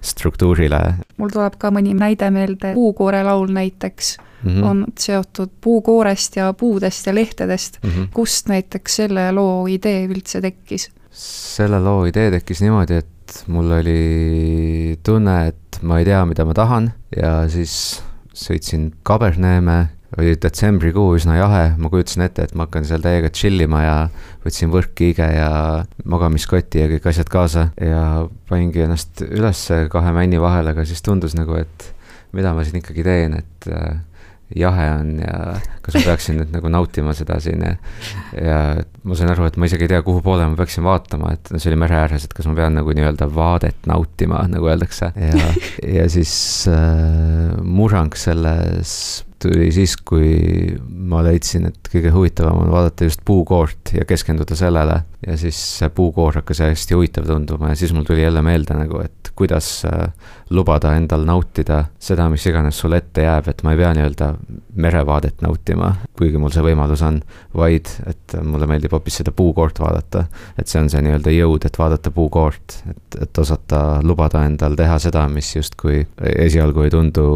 struktuurile. 0.03 0.81
mul 1.17 1.33
tuleb 1.35 1.59
ka 1.59 1.71
mõni 1.75 1.95
näide 1.99 2.31
meelde, 2.31 2.73
Puukoore 2.75 3.23
laul 3.27 3.53
näiteks 3.53 4.17
mm 4.43 4.51
-hmm. 4.51 4.65
on 4.65 4.85
seotud 4.99 5.51
puukoorest 5.61 6.37
ja 6.37 6.53
puudest 6.53 7.07
ja 7.07 7.15
lehtedest 7.15 7.79
mm. 7.83 7.91
-hmm. 7.91 8.09
kust 8.15 8.49
näiteks 8.49 8.97
selle 8.97 9.33
loo 9.33 9.67
idee 9.67 10.07
üldse 10.07 10.41
tekkis? 10.41 10.91
selle 11.11 11.81
loo 11.81 12.05
idee 12.05 12.31
tekkis 12.31 12.61
niimoodi, 12.61 12.95
et 12.95 13.45
mul 13.47 13.71
oli 13.71 14.99
tunne, 15.03 15.47
et 15.47 15.79
ma 15.83 15.99
ei 15.99 16.05
tea, 16.05 16.25
mida 16.27 16.45
ma 16.45 16.55
tahan 16.55 16.93
ja 17.17 17.49
siis 17.49 18.03
sõitsin 18.35 18.93
Kaberneeme 19.03 19.89
oli 20.17 20.33
detsembrikuu 20.41 21.13
üsna 21.19 21.37
jahe, 21.37 21.65
ma 21.77 21.91
kujutasin 21.93 22.25
ette, 22.25 22.47
et 22.49 22.57
ma 22.57 22.65
hakkan 22.65 22.87
seal 22.89 23.05
täiega 23.05 23.29
chill 23.35 23.61
ima 23.61 23.83
ja 23.85 23.97
võtsin 24.45 24.73
võrkkiige 24.73 25.29
ja 25.35 25.51
magamiskoti 26.09 26.81
ja 26.81 26.89
kõik 26.95 27.11
asjad 27.13 27.29
kaasa 27.33 27.69
ja 27.77 28.03
paningi 28.49 28.87
ennast 28.87 29.21
üles 29.29 29.67
kahe 29.93 30.15
männi 30.17 30.41
vahel, 30.41 30.73
aga 30.73 30.87
siis 30.89 31.05
tundus 31.05 31.37
nagu, 31.37 31.61
et 31.61 31.91
mida 32.37 32.55
ma 32.57 32.65
siin 32.65 32.81
ikkagi 32.81 33.05
teen, 33.05 33.37
et 33.43 33.69
äh, 33.69 34.01
jahe 34.57 34.87
on 34.95 35.13
ja 35.21 35.59
kas 35.85 35.99
ma 35.99 36.05
peaksin 36.07 36.39
nüüd 36.41 36.53
nagu 36.57 36.71
nautima 36.73 37.13
seda 37.17 37.37
siin 37.45 37.67
ja, 37.67 37.75
ja 38.33 38.59
ma 39.05 39.17
sain 39.19 39.29
aru, 39.33 39.45
et 39.49 39.61
ma 39.61 39.69
isegi 39.69 39.85
ei 39.85 39.93
tea, 39.93 40.01
kuhu 40.07 40.23
poole 40.25 40.49
ma 40.49 40.57
peaksin 40.57 40.87
vaatama, 40.89 41.35
et 41.37 41.53
no 41.53 41.61
see 41.61 41.69
oli 41.73 41.83
mere 41.85 42.01
ääres, 42.01 42.25
et 42.25 42.33
kas 42.37 42.49
ma 42.49 42.57
pean 42.57 42.79
nagu 42.81 42.97
nii-öelda 42.97 43.29
vaadet 43.35 43.89
nautima, 43.91 44.47
nagu 44.49 44.73
öeldakse. 44.73 45.13
ja, 45.21 45.53
ja 45.85 46.09
siis 46.09 46.33
äh, 46.73 47.59
murrang 47.61 48.17
selles 48.17 49.28
tuli 49.43 49.71
siis, 49.73 49.97
kui 49.97 50.77
ma 50.89 51.23
leidsin, 51.25 51.69
et 51.71 51.91
kõige 51.93 52.13
huvitavam 52.15 52.63
on 52.65 52.73
vaadata 52.73 53.07
just 53.09 53.23
puukoort 53.25 53.93
ja 53.95 54.07
keskenduda 54.09 54.57
sellele. 54.59 55.03
ja 55.27 55.37
siis 55.37 55.59
see 55.79 55.89
puukoor 55.91 56.37
hakkas 56.39 56.61
hästi 56.63 56.95
huvitav 56.95 57.27
tunduma 57.27 57.73
ja 57.73 57.77
siis 57.77 57.93
mul 57.93 58.05
tuli 58.07 58.23
jälle 58.23 58.43
meelde 58.43 58.75
nagu, 58.79 59.01
et 59.03 59.33
kuidas 59.39 59.85
äh, 59.87 60.13
lubada 60.51 60.93
endal 60.97 61.25
nautida 61.27 61.85
seda, 61.99 62.29
mis 62.31 62.47
iganes 62.47 62.79
sulle 62.79 63.01
ette 63.03 63.23
jääb, 63.27 63.49
et 63.51 63.63
ma 63.67 63.75
ei 63.75 63.81
pea 63.81 63.91
nii-öelda 63.95 64.31
merevaadet 64.79 65.43
nautima, 65.43 65.93
kuigi 66.19 66.39
mul 66.39 66.55
see 66.55 66.65
võimalus 66.67 67.03
on, 67.07 67.21
vaid 67.59 67.91
et 68.07 68.39
mulle 68.43 68.67
meeldib 68.71 68.95
hoopis 68.95 69.21
seda 69.21 69.35
puukoort 69.35 69.79
vaadata. 69.83 70.27
et 70.59 70.67
see 70.71 70.83
on 70.83 70.91
see 70.91 71.03
nii-öelda 71.03 71.35
jõud, 71.35 71.67
et 71.67 71.79
vaadata 71.79 72.15
puukoort, 72.15 72.81
et, 72.91 73.23
et 73.23 73.43
osata 73.43 74.03
lubada 74.03 74.45
endal 74.47 74.79
teha 74.79 74.99
seda, 75.03 75.27
mis 75.29 75.55
justkui 75.57 76.05
esialgu 76.35 76.87
ei 76.87 76.95
tundu 76.95 77.29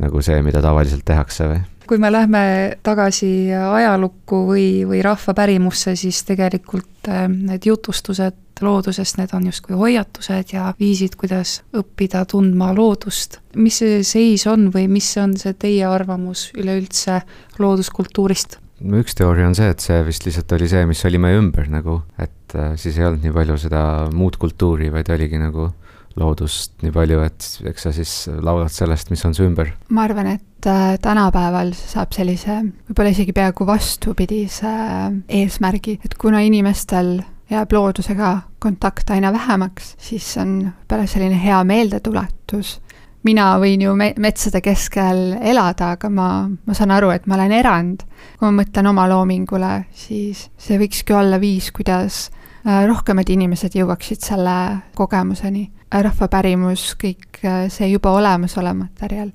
nagu 0.00 0.22
see, 0.24 0.40
mida 0.42 0.62
tavaliselt 0.64 1.04
tehakse 1.06 1.48
või? 1.50 1.62
kui 1.84 1.98
me 2.00 2.08
lähme 2.12 2.44
tagasi 2.82 3.52
ajalukku 3.52 4.38
või, 4.48 4.68
või 4.88 5.02
rahvapärimusse, 5.04 5.92
siis 6.00 6.22
tegelikult 6.24 7.10
äh, 7.12 7.26
need 7.28 7.68
jutustused 7.68 8.40
loodusest, 8.64 9.18
need 9.18 9.34
on 9.34 9.48
justkui 9.50 9.76
hoiatused 9.76 10.54
ja 10.54 10.70
viisid, 10.78 11.16
kuidas 11.20 11.58
õppida 11.76 12.24
tundma 12.30 12.70
loodust. 12.76 13.40
mis 13.56 13.82
see 13.82 14.02
seis 14.06 14.46
on 14.46 14.70
või 14.74 14.86
mis 14.88 15.10
on 15.20 15.36
see 15.36 15.54
teie 15.58 15.84
arvamus 15.86 16.50
üleüldse 16.56 17.20
looduskultuurist? 17.58 18.58
no 18.80 19.00
üks 19.02 19.16
teooria 19.18 19.48
on 19.48 19.56
see, 19.58 19.68
et 19.70 19.80
see 19.80 20.00
vist 20.06 20.26
lihtsalt 20.26 20.52
oli 20.56 20.68
see, 20.70 20.86
mis 20.86 21.04
oli 21.04 21.20
meie 21.20 21.38
ümber 21.40 21.68
nagu, 21.70 22.00
et 22.18 22.56
äh, 22.56 22.74
siis 22.80 22.98
ei 22.98 23.08
olnud 23.08 23.24
nii 23.24 23.34
palju 23.34 23.58
seda 23.66 23.84
muud 24.14 24.38
kultuuri, 24.40 24.92
vaid 24.94 25.10
oligi 25.14 25.40
nagu 25.40 25.72
loodust 26.20 26.76
nii 26.82 26.92
palju, 26.94 27.20
et 27.26 27.46
eks 27.70 27.86
sa 27.86 27.92
siis 27.94 28.12
laulad 28.28 28.72
sellest, 28.72 29.10
mis 29.10 29.24
on 29.26 29.34
su 29.34 29.46
ümber. 29.46 29.72
ma 29.88 30.06
arvan, 30.06 30.34
et 30.36 30.68
äh, 30.70 30.94
tänapäeval 31.02 31.74
saab 31.76 32.14
sellise 32.14 32.60
võib-olla 32.88 33.14
isegi 33.14 33.34
peaaegu 33.36 33.66
vastupidise 33.66 34.70
äh, 34.70 35.08
eesmärgi, 35.42 35.98
et 36.04 36.18
kuna 36.20 36.44
inimestel 36.46 37.18
jääb 37.50 37.74
loodusega 37.76 38.36
kontakt 38.62 39.10
aina 39.10 39.32
vähemaks, 39.34 39.94
siis 40.00 40.30
on 40.40 40.56
võib-olla 40.68 41.10
selline 41.10 41.40
hea 41.42 41.60
meeldetuletus. 41.66 42.78
mina 43.24 43.54
võin 43.58 43.80
ju 43.80 43.94
me-, 43.96 44.14
metsade 44.20 44.60
keskel 44.60 45.38
elada, 45.40 45.94
aga 45.96 46.10
ma, 46.12 46.28
ma 46.66 46.74
saan 46.76 46.92
aru, 46.92 47.10
et 47.10 47.26
ma 47.26 47.38
olen 47.38 47.52
erand. 47.52 48.06
kui 48.38 48.46
ma 48.46 48.62
mõtlen 48.62 48.86
oma 48.86 49.08
loomingule, 49.10 49.84
siis 49.90 50.48
see 50.58 50.78
võikski 50.78 51.16
olla 51.16 51.40
viis, 51.40 51.72
kuidas 51.72 52.28
äh, 52.66 52.86
rohkemad 52.86 53.28
inimesed 53.28 53.74
jõuaksid 53.74 54.22
selle 54.22 54.58
kogemuseni 54.94 55.70
rahvapärimus, 56.02 56.94
kõik 57.00 57.42
äh, 57.44 57.66
see 57.72 57.90
juba 57.92 58.14
olemasolev 58.18 58.76
materjal. 58.76 59.30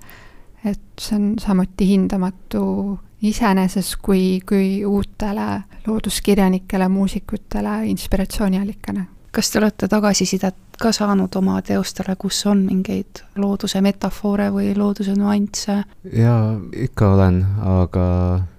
et 0.65 0.99
see 0.99 1.15
on 1.15 1.27
samuti 1.39 1.87
hindamatu 1.87 2.99
iseenesest 3.21 3.95
kui, 4.03 4.41
kui 4.47 4.85
uutele 4.85 5.61
looduskirjanikele, 5.87 6.87
muusikutele 6.87 7.85
inspiratsiooniallikana. 7.85 9.05
kas 9.31 9.51
te 9.51 9.59
olete 9.59 9.87
tagasisidet 9.87 10.55
ka 10.81 10.91
saanud 10.91 11.35
oma 11.35 11.61
teostele, 11.61 12.15
kus 12.17 12.45
on 12.49 12.63
mingeid 12.65 13.21
looduse 13.37 13.81
metafoore 13.81 14.49
või 14.51 14.73
looduse 14.77 15.13
nüansse? 15.15 15.83
jaa, 16.13 16.59
ikka 16.75 17.13
olen, 17.13 17.43
aga 17.79 18.05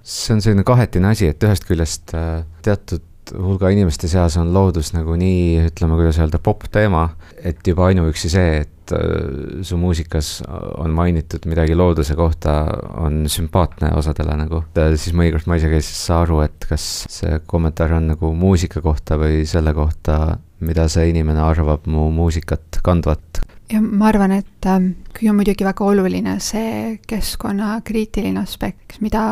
see 0.02 0.35
on 0.35 0.42
selline 0.42 0.64
kahetine 0.64 1.12
asi, 1.12 1.26
et 1.26 1.42
ühest 1.42 1.66
küljest 1.69 2.14
äh, 2.14 2.45
teatud 2.62 3.10
hulga 3.37 3.70
inimeste 3.72 4.08
seas 4.10 4.37
on 4.40 4.52
loodus 4.54 4.92
nagu 4.94 5.16
nii, 5.18 5.70
ütleme, 5.70 5.96
kuidas 5.99 6.20
öelda, 6.20 6.40
popp 6.42 6.68
teema, 6.72 7.08
et 7.42 7.60
juba 7.66 7.88
ainuüksi 7.90 8.30
see, 8.32 8.62
et 8.64 8.94
äh, 8.96 9.60
su 9.66 9.78
muusikas 9.80 10.40
on 10.80 10.94
mainitud 10.96 11.46
midagi 11.50 11.76
looduse 11.78 12.16
kohta, 12.18 12.56
on 13.02 13.25
sümpaatne 13.30 13.92
osadele 13.99 14.37
nagu. 14.40 14.62
siis 14.94 15.14
mõnikord 15.16 15.46
ma 15.50 15.60
isegi 15.60 15.78
ei 15.80 15.87
saa 15.87 16.22
aru, 16.25 16.40
et 16.46 16.66
kas 16.68 16.88
see 17.10 17.40
kommentaar 17.50 17.96
on 17.99 18.10
nagu 18.14 18.32
muusika 18.34 18.82
kohta 18.84 19.18
või 19.20 19.44
selle 19.49 19.75
kohta, 19.76 20.38
mida 20.60 20.88
see 20.88 21.10
inimene 21.12 21.40
arvab 21.44 21.87
mu 21.87 22.10
muusikat 22.14 22.82
kandvat. 22.82 23.44
ja 23.70 23.80
ma 23.80 24.10
arvan, 24.10 24.37
et 24.40 24.66
äh, 24.66 24.90
kui 25.16 25.30
on 25.30 25.40
muidugi 25.40 25.64
väga 25.66 25.87
oluline 25.87 26.38
see 26.40 26.99
keskkonnakriitiline 27.08 28.42
aspekt, 28.42 29.00
mida 29.00 29.25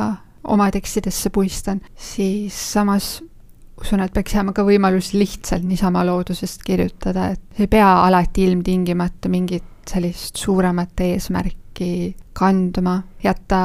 oma 0.48 0.70
tekstidesse 0.72 1.30
puistan, 1.30 1.80
siis 1.96 2.56
samas 2.72 3.18
usun, 3.80 4.00
et 4.04 4.12
peaks 4.14 4.35
jääma 4.35 4.54
ka 4.56 4.64
võimalus 4.66 5.12
lihtsalt 5.14 5.66
niisama 5.66 6.04
loodusest 6.06 6.64
kirjutada, 6.66 7.32
et 7.35 7.61
ei 7.62 7.68
pea 7.70 7.90
alati 8.04 8.47
ilmtingimata 8.49 9.30
mingit 9.32 9.64
sellist 9.88 10.37
suuremat 10.37 11.00
eesmärki 11.00 11.92
kandma, 12.37 12.99
jätta 13.25 13.62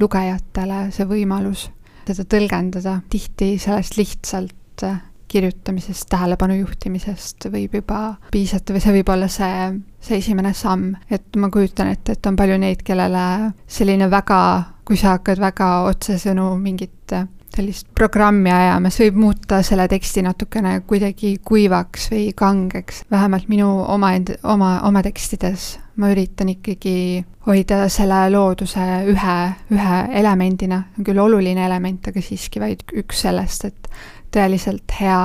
lugejatele 0.00 0.88
see 0.94 1.08
võimalus 1.08 1.68
teda 2.08 2.24
tõlgendada. 2.24 3.00
tihti 3.10 3.56
sellest 3.60 3.98
lihtsalt 3.98 4.84
kirjutamisest, 5.28 6.06
tähelepanu 6.08 6.56
juhtimisest 6.62 7.50
võib 7.52 7.74
juba 7.80 8.16
piisata 8.32 8.72
või 8.72 8.80
see 8.80 8.94
võib 8.96 9.10
olla 9.12 9.28
see, 9.28 9.66
see 10.00 10.20
esimene 10.22 10.54
samm. 10.56 10.94
et 11.10 11.36
ma 11.36 11.50
kujutan 11.52 11.92
ette, 11.92 12.16
et 12.16 12.26
on 12.26 12.36
palju 12.36 12.56
neid, 12.58 12.82
kellele 12.86 13.52
selline 13.66 14.08
väga, 14.10 14.40
kui 14.88 14.96
sa 14.96 15.18
hakkad 15.18 15.42
väga 15.42 15.68
otsesõnu 15.90 16.54
mingit 16.62 17.12
sellist 17.58 17.90
programmi 17.98 18.52
ajamas 18.54 19.00
võib 19.02 19.18
muuta 19.18 19.60
selle 19.66 19.88
teksti 19.90 20.22
natukene 20.26 20.78
kuidagi 20.86 21.36
kuivaks 21.44 22.08
või 22.12 22.30
kangeks, 22.38 23.04
vähemalt 23.10 23.50
minu 23.50 23.68
oma, 23.82 24.14
oma, 24.46 24.72
oma 24.88 25.02
tekstides 25.06 25.74
ma 25.98 26.12
üritan 26.12 26.52
ikkagi 26.52 27.24
hoida 27.48 27.82
selle 27.90 28.26
looduse 28.30 28.84
ühe, 29.10 29.36
ühe 29.74 30.00
elemendina, 30.20 30.82
küll 31.02 31.18
oluline 31.18 31.64
element, 31.66 32.10
aga 32.10 32.22
siiski 32.22 32.62
vaid 32.62 32.84
üks 33.02 33.24
sellest, 33.26 33.66
et 33.68 33.90
tõeliselt 34.34 34.94
hea 35.00 35.20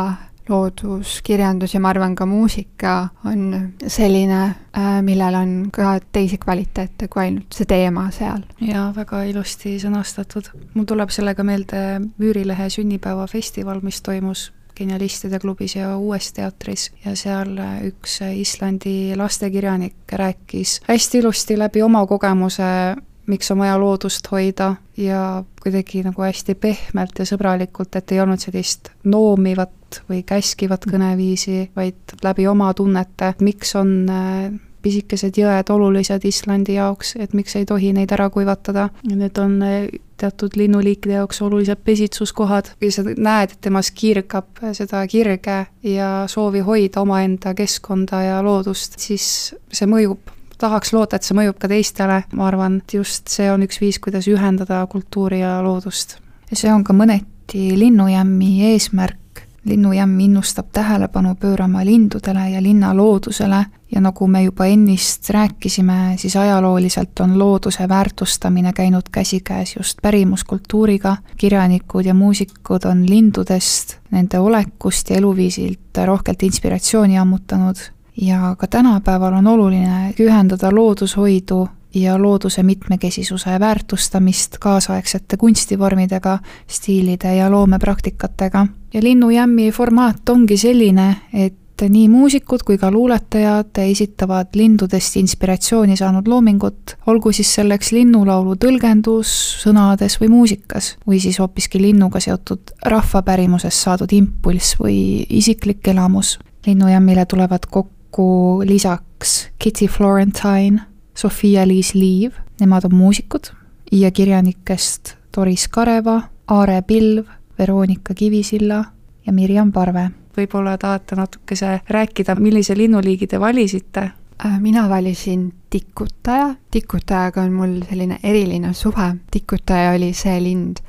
looduskirjandus 0.50 1.74
ja 1.74 1.80
ma 1.84 1.92
arvan, 1.94 2.16
ka 2.16 2.26
muusika 2.26 2.96
on 3.26 3.74
selline, 3.88 4.42
äh, 4.78 4.98
millel 5.02 5.36
on 5.40 5.54
ka 5.74 5.98
teisi 6.12 6.38
kvaliteete 6.38 7.08
kui 7.08 7.24
ainult 7.26 7.56
see 7.56 7.70
teema 7.70 8.10
seal. 8.12 8.44
jaa, 8.62 8.90
väga 8.96 9.24
ilusti 9.30 9.78
sõnastatud. 9.82 10.52
mul 10.74 10.90
tuleb 10.90 11.14
sellega 11.14 11.44
meelde 11.44 12.02
Vüürilehe 12.20 12.70
sünnipäevafestival, 12.70 13.82
mis 13.84 14.02
toimus 14.02 14.52
genialistide 14.76 15.40
klubis 15.40 15.76
ja 15.76 15.98
Uues 15.98 16.32
teatris 16.34 16.92
ja 17.06 17.16
seal 17.16 17.58
üks 17.86 18.20
Islandi 18.34 19.14
lastekirjanik 19.16 20.12
rääkis 20.12 20.80
hästi 20.88 21.22
ilusti 21.22 21.58
läbi 21.60 21.82
oma 21.86 22.06
kogemuse 22.10 22.96
miks 23.28 23.52
on 23.52 23.58
vaja 23.58 23.80
loodust 23.80 24.28
hoida 24.32 24.76
ja 24.98 25.44
kuidagi 25.64 26.04
nagu 26.04 26.22
hästi 26.22 26.56
pehmelt 26.56 27.20
ja 27.20 27.26
sõbralikult, 27.28 27.96
et 27.96 28.12
ei 28.12 28.20
olnud 28.22 28.42
sellist 28.42 28.92
noomivat 29.04 29.72
või 30.10 30.24
käskivat 30.28 30.86
kõneviisi, 30.90 31.70
vaid 31.76 32.16
läbi 32.24 32.48
oma 32.48 32.74
tunnete, 32.74 33.34
miks 33.44 33.76
on 33.80 33.96
äh, 34.10 34.54
pisikesed 34.84 35.38
jõed 35.40 35.70
olulised 35.72 36.26
Islandi 36.28 36.76
jaoks, 36.78 37.16
et 37.20 37.34
miks 37.34 37.56
ei 37.56 37.66
tohi 37.66 37.94
neid 37.96 38.12
ära 38.12 38.30
kuivatada. 38.34 38.90
Need 39.08 39.40
on 39.42 39.62
äh, 39.64 39.88
teatud 40.20 40.58
linnuliikide 40.60 41.18
jaoks 41.22 41.42
olulised 41.42 41.84
pesitsuskohad. 41.84 42.74
kui 42.80 42.92
sa 42.92 43.04
näed, 43.04 43.56
et 43.56 43.62
temas 43.62 43.92
kirgab 43.92 44.62
seda 44.76 45.04
kirge 45.08 45.66
ja 45.84 46.12
soovi 46.28 46.64
hoida 46.64 47.02
omaenda 47.02 47.54
keskkonda 47.58 48.22
ja 48.24 48.38
loodust, 48.44 49.00
siis 49.00 49.26
see 49.72 49.90
mõjub 49.90 50.34
tahaks 50.64 50.94
loota, 50.96 51.18
et 51.18 51.28
see 51.28 51.36
mõjub 51.38 51.58
ka 51.60 51.70
teistele, 51.72 52.22
ma 52.38 52.48
arvan, 52.48 52.80
et 52.84 52.96
just 53.00 53.32
see 53.32 53.50
on 53.52 53.66
üks 53.66 53.82
viis, 53.82 54.00
kuidas 54.04 54.30
ühendada 54.32 54.84
kultuuri 54.92 55.42
ja 55.42 55.58
loodust. 55.66 56.20
ja 56.52 56.60
see 56.60 56.72
on 56.72 56.86
ka 56.88 56.96
mõneti 56.96 57.74
linnujämmi 57.80 58.54
eesmärk, 58.72 59.20
linnujämm 59.65 60.20
innustab 60.20 60.65
tähelepanu 60.72 61.36
pöörama 61.36 61.86
lindudele 61.86 62.50
ja 62.50 62.63
linna 62.63 62.98
loodusele 62.98 63.65
ja 63.96 64.01
nagu 64.01 64.27
me 64.27 64.43
juba 64.43 64.65
ennist 64.65 65.29
rääkisime, 65.29 66.13
siis 66.17 66.36
ajalooliselt 66.36 67.20
on 67.20 67.39
looduse 67.39 67.89
väärtustamine 67.89 68.74
käinud 68.74 69.10
käsikäes 69.12 69.75
just 69.75 70.01
pärimuskultuuriga, 70.01 71.17
kirjanikud 71.38 72.05
ja 72.05 72.13
muusikud 72.13 72.86
on 72.86 73.10
lindudest, 73.10 73.98
nende 74.12 74.39
olekust 74.39 75.10
ja 75.10 75.15
eluviisilt 75.15 75.98
rohkelt 76.05 76.43
inspiratsiooni 76.43 77.17
ammutanud 77.17 77.75
ja 78.22 78.55
ka 78.58 78.67
tänapäeval 78.67 79.34
on 79.34 79.48
oluline 79.48 80.13
ühendada 80.20 80.75
loodushoidu 80.75 81.67
ja 81.93 82.22
looduse 82.22 82.63
mitmekesisuse 82.63 83.60
väärtustamist 83.60 84.58
kaasaegsete 84.58 85.38
kunstivormidega, 85.38 86.39
stiilide 86.67 87.36
ja 87.36 87.51
loomepraktikatega. 87.51 88.67
Ja 88.94 89.04
linnujämmi 89.04 89.72
formaat 89.72 90.30
ongi 90.30 90.58
selline, 90.58 91.16
et 91.34 91.84
nii 91.90 92.08
muusikud 92.08 92.62
kui 92.64 92.78
ka 92.78 92.92
luuletajad 92.94 93.80
esitavad 93.84 94.54
lindudest 94.56 95.18
inspiratsiooni 95.20 95.98
saanud 95.98 96.28
loomingut, 96.30 96.96
olgu 97.08 97.34
siis 97.36 97.50
selleks 97.58 97.92
linnulaulu 97.96 98.56
tõlgendus 98.62 99.32
sõnades 99.64 100.20
või 100.22 100.30
muusikas, 100.36 100.94
või 101.08 101.20
siis 101.24 101.40
hoopiski 101.42 101.82
linnuga 101.82 102.22
seotud 102.24 102.76
rahvapärimusest 102.86 103.88
saadud 103.88 104.14
impulss 104.14 104.78
või 104.80 105.26
isiklik 105.30 105.88
elamus. 105.88 106.40
linnujämmile 106.66 107.26
tulevad 107.26 107.66
kokku 107.70 108.62
lisaks 108.66 109.50
Kitty 109.60 109.88
Florentine, 109.88 110.80
Sofia-Liis 111.16 111.94
Liiv, 111.94 112.32
nemad 112.60 112.86
on 112.86 112.96
muusikud, 112.96 113.52
ja 113.92 114.12
kirjanikest 114.12 115.16
Doris 115.38 115.68
Kareva, 115.68 116.22
Aare 116.48 116.82
Pilv, 116.82 117.26
Veronika 117.60 118.13
Kivisilla 118.13 118.83
ja 119.25 119.33
Mirjam 119.33 119.72
Parve. 119.72 120.10
võib-olla 120.38 120.77
tahate 120.77 121.15
natukese 121.15 121.79
rääkida, 121.89 122.36
millise 122.36 122.77
linnuliigi 122.77 123.27
te 123.27 123.39
valisite? 123.39 124.01
Äh, 124.45 124.60
mina 124.60 124.88
valisin 124.89 125.53
tikutaja, 125.69 126.55
tikutajaga 126.72 127.41
on 127.41 127.53
mul 127.53 127.75
selline 127.89 128.17
eriline 128.24 128.74
suhe, 128.74 129.15
tikutaja 129.31 129.91
oli 129.93 130.13
see 130.13 130.39
lind, 130.41 130.81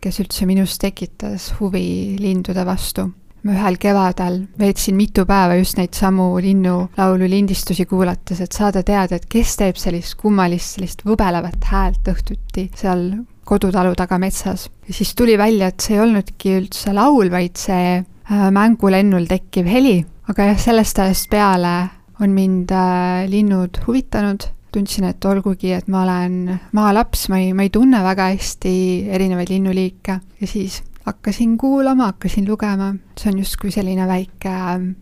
kes 0.00 0.20
üldse 0.20 0.46
minus 0.46 0.78
tekitas 0.78 1.52
huvi 1.60 2.16
lindude 2.18 2.66
vastu 2.66 3.06
ma 3.46 3.54
ühel 3.54 3.78
kevadel 3.80 4.40
veetsin 4.58 4.96
mitu 4.98 5.24
päeva 5.28 5.56
just 5.58 5.78
neid 5.78 5.94
samu 5.96 6.26
linnulaulu 6.42 7.28
lindistusi 7.30 7.86
kuulates, 7.86 8.40
et 8.42 8.52
saada 8.52 8.82
teada, 8.82 9.16
et 9.16 9.28
kes 9.30 9.56
teeb 9.60 9.78
sellist 9.78 10.18
kummalist, 10.20 10.76
sellist 10.76 11.04
võbelevat 11.06 11.68
häält 11.70 12.10
õhtuti 12.12 12.68
seal 12.76 13.06
kodutalu 13.48 13.94
taga 13.96 14.18
metsas. 14.20 14.68
ja 14.88 14.94
siis 14.94 15.14
tuli 15.14 15.38
välja, 15.38 15.68
et 15.68 15.80
see 15.80 15.96
ei 15.96 16.04
olnudki 16.04 16.56
üldse 16.58 16.92
laul, 16.96 17.30
vaid 17.32 17.56
see 17.60 17.96
äh, 17.98 18.48
mängulennul 18.54 19.28
tekkiv 19.30 19.68
heli, 19.70 19.96
aga 20.28 20.52
jah, 20.52 20.60
sellest 20.60 21.00
ajast 21.04 21.30
peale 21.32 21.74
on 22.20 22.34
mind 22.36 22.74
äh, 22.74 23.26
linnud 23.30 23.80
huvitanud. 23.86 24.52
Tundsin, 24.68 25.06
et 25.08 25.24
olgugi, 25.24 25.70
et 25.72 25.86
ma 25.88 26.02
olen 26.02 26.58
maalaps, 26.76 27.22
ma 27.32 27.38
ei, 27.40 27.54
ma 27.56 27.64
ei 27.64 27.70
tunne 27.72 28.02
väga 28.04 28.26
hästi 28.34 28.72
erinevaid 29.16 29.48
linnuliike. 29.48 30.18
Ja 30.42 30.46
siis 30.50 30.82
hakkasin 31.06 31.54
kuulama, 31.58 32.10
hakkasin 32.12 32.44
lugema, 32.44 32.90
see 33.16 33.32
on 33.32 33.40
justkui 33.40 33.72
selline 33.72 34.04
väike, 34.10 34.52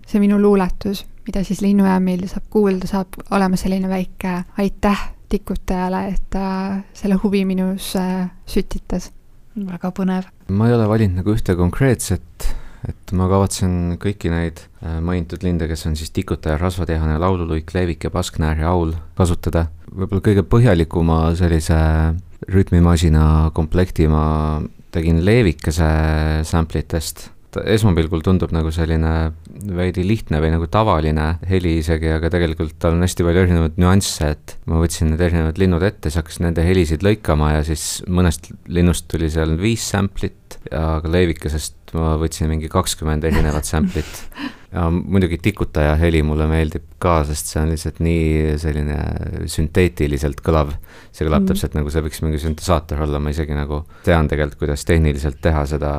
see 0.06 0.22
minu 0.22 0.38
luuletus, 0.38 1.02
mida 1.26 1.42
siis 1.42 1.64
linnujäämil 1.66 2.28
saab 2.30 2.46
kuulda, 2.54 2.86
saab 2.86 3.18
olema 3.34 3.58
selline 3.58 3.90
väike 3.90 4.38
aitäh 4.62 5.02
tikutajale, 5.32 6.02
et 6.14 6.22
ta 6.30 6.82
selle 6.96 7.18
huvi 7.22 7.44
minus 7.48 7.94
äh, 7.98 8.28
sütitas. 8.48 9.12
väga 9.56 9.88
põnev. 9.96 10.26
ma 10.52 10.68
ei 10.68 10.74
ole 10.76 10.88
valinud 10.88 11.22
nagu 11.22 11.32
ühte 11.32 11.54
konkreetset, 11.56 12.48
et 12.86 13.12
ma 13.16 13.28
kavatsen 13.30 13.96
kõiki 14.02 14.30
neid 14.30 14.60
äh, 14.82 14.98
mainitud 15.00 15.42
linde, 15.42 15.68
kes 15.68 15.86
on 15.88 15.96
siis 15.96 16.12
tikutaja, 16.12 16.58
rasvatihane, 16.60 17.18
laululuik, 17.18 17.72
leevik 17.74 18.04
ja 18.04 18.12
pasknäär 18.12 18.60
ja 18.60 18.72
aul, 18.74 18.94
kasutada. 19.16 19.68
võib-olla 19.90 20.22
kõige 20.28 20.44
põhjalikuma 20.44 21.20
sellise 21.38 21.78
rütmimasina 22.52 23.50
komplekti 23.56 24.10
ma 24.12 24.26
tegin 24.92 25.24
leevikese 25.24 25.88
sample 26.44 26.84
itest. 27.56 27.74
esmapilgul 27.76 28.24
tundub 28.24 28.52
nagu 28.54 28.72
selline 28.74 29.12
veidi 29.76 30.04
lihtne 30.06 30.40
või 30.42 30.52
nagu 30.54 30.68
tavaline 30.70 31.28
heli 31.48 31.76
isegi, 31.80 32.10
aga 32.16 32.30
tegelikult 32.32 32.76
tal 32.82 32.96
on 32.96 33.04
hästi 33.04 33.26
palju 33.26 33.44
erinevaid 33.44 33.80
nüansse, 33.80 34.32
et 34.36 34.56
ma 34.70 34.80
võtsin 34.82 35.12
need 35.12 35.24
erinevad 35.28 35.60
linnud 35.60 35.86
ette, 35.86 36.10
siis 36.10 36.20
hakkasin 36.20 36.48
nende 36.48 36.66
helisid 36.66 37.06
lõikama 37.06 37.54
ja 37.56 37.64
siis 37.66 38.02
mõnest 38.08 38.52
linnust 38.68 39.08
tuli 39.12 39.30
seal 39.32 39.56
viis 39.60 39.86
sample'it 39.92 40.60
ja 40.70 41.00
ka 41.02 41.10
leevikesest 41.10 41.96
ma 41.96 42.14
võtsin 42.20 42.50
mingi 42.50 42.70
kakskümmend 42.72 43.24
erinevat 43.28 43.68
sample'it 43.68 44.24
ja 44.76 44.86
muidugi 44.90 45.38
tikutaja 45.42 45.94
heli 46.00 46.22
mulle 46.26 46.48
meeldib 46.50 46.84
ka, 47.02 47.20
sest 47.28 47.52
see 47.52 47.60
on 47.62 47.72
lihtsalt 47.72 48.00
nii 48.04 48.56
selline 48.60 48.98
sünteetiliselt 49.50 50.42
kõlav. 50.44 50.74
see 51.12 51.26
kõlab 51.26 51.44
mm. 51.44 51.50
täpselt 51.52 51.76
nagu 51.78 51.92
see 51.92 52.04
võiks 52.04 52.22
mingi 52.24 52.40
süntesaator 52.42 53.04
olla, 53.06 53.20
ma 53.22 53.32
isegi 53.32 53.56
nagu 53.56 53.84
tean 54.04 54.28
tegelikult, 54.28 54.58
kuidas 54.64 54.84
tehniliselt 54.88 55.40
teha 55.44 55.64
seda 55.70 55.92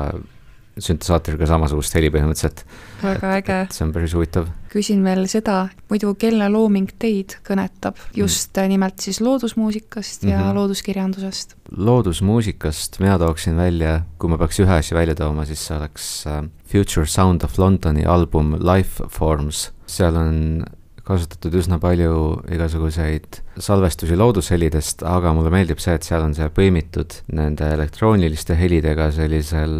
süntesaatoriga 0.82 1.48
samasugust 1.48 1.94
heli 1.98 2.10
põhimõtteliselt. 2.14 2.64
väga 3.02 3.32
et, 3.36 3.42
äge. 3.42 3.58
see 3.74 3.84
on 3.86 3.92
päris 3.94 4.14
huvitav. 4.16 4.48
küsin 4.72 5.04
veel 5.04 5.26
seda, 5.30 5.68
muidu 5.90 6.14
kelle 6.20 6.48
looming 6.52 6.90
teid 6.98 7.38
kõnetab, 7.46 8.00
just 8.16 8.56
mm. 8.56 8.72
nimelt 8.74 9.04
siis 9.04 9.20
loodusmuusikast 9.24 10.24
ja 10.24 10.38
mm 10.38 10.44
-hmm. 10.44 10.54
looduskirjandusest? 10.60 11.56
loodusmuusikast 11.76 13.00
mina 13.00 13.18
tooksin 13.18 13.56
välja, 13.56 14.02
kui 14.18 14.30
ma 14.30 14.38
peaks 14.38 14.60
ühe 14.60 14.78
asja 14.78 14.96
välja 14.96 15.14
tooma, 15.14 15.44
siis 15.44 15.66
see 15.66 15.76
oleks 15.76 16.26
äh, 16.26 16.42
Future 16.66 17.06
Sound 17.06 17.42
of 17.42 17.58
Londoni 17.58 18.04
album 18.04 18.54
Life 18.54 19.04
Forms, 19.08 19.72
seal 19.86 20.16
on 20.16 20.64
kasutatud 21.08 21.54
üsna 21.60 21.78
palju 21.80 22.42
igasuguseid 22.52 23.40
salvestusi 23.64 24.16
loodushelidest, 24.18 25.04
aga 25.08 25.32
mulle 25.36 25.52
meeldib 25.54 25.80
see, 25.80 25.96
et 25.96 26.06
seal 26.06 26.26
on 26.26 26.34
see 26.36 26.48
põimitud 26.54 27.20
nende 27.38 27.70
elektrooniliste 27.78 28.56
helidega 28.58 29.08
sellisel 29.16 29.74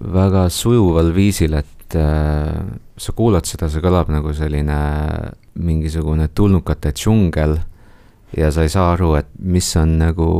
väga 0.00 0.46
sujuval 0.54 1.12
viisil, 1.16 1.58
et 1.60 1.98
äh, 2.00 2.54
sa 3.00 3.16
kuulad 3.16 3.48
seda, 3.48 3.68
see 3.68 3.84
kõlab 3.84 4.12
nagu 4.12 4.32
selline 4.36 4.78
mingisugune 5.60 6.30
tulnukate 6.32 6.94
džungel 6.96 7.58
ja 8.36 8.52
sa 8.54 8.64
ei 8.64 8.72
saa 8.72 8.94
aru, 8.94 9.14
et 9.20 9.28
mis 9.40 9.68
on 9.80 9.98
nagu 10.00 10.30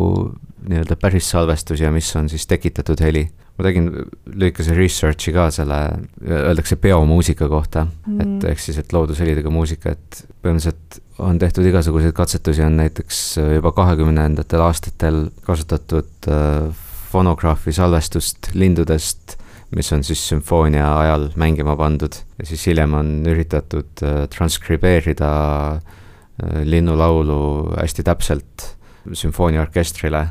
nii-öelda 0.60 0.96
päris 1.00 1.28
salvestus 1.32 1.80
ja 1.80 1.92
mis 1.92 2.08
on 2.16 2.28
siis 2.28 2.46
tekitatud 2.48 3.00
heli 3.00 3.26
ma 3.60 3.66
tegin 3.66 3.90
lühikese 4.30 4.74
research'i 4.76 5.34
ka 5.36 5.48
selle, 5.54 5.78
öeldakse 6.24 6.78
peomuusika 6.80 7.48
kohta. 7.52 7.86
Mm., 8.06 8.20
et 8.24 8.46
ehk 8.52 8.62
siis, 8.62 8.78
et 8.80 8.94
loodushelidega 8.96 9.52
muusika, 9.52 9.92
et 9.96 10.22
põhimõtteliselt 10.40 11.00
on 11.20 11.40
tehtud 11.40 11.66
igasuguseid 11.68 12.14
katsetusi, 12.16 12.64
on 12.64 12.78
näiteks 12.80 13.20
juba 13.56 13.74
kahekümnendatel 13.76 14.64
aastatel 14.64 15.26
kasutatud 15.44 16.30
äh, 16.32 16.70
fonograafi 17.10 17.74
salvestust 17.76 18.52
lindudest, 18.54 19.36
mis 19.76 19.92
on 19.94 20.02
siis 20.06 20.22
sümfoonia 20.32 20.88
ajal 21.02 21.28
mängima 21.38 21.76
pandud. 21.78 22.16
Ja 22.40 22.48
siis 22.48 22.64
hiljem 22.70 22.96
on 22.96 23.14
üritatud 23.28 24.04
äh, 24.06 24.24
transkribeerida 24.32 25.30
äh, 25.76 26.60
linnulaulu 26.64 27.40
hästi 27.76 28.06
täpselt 28.06 28.70
sümfooniaorkestrile 29.12 30.28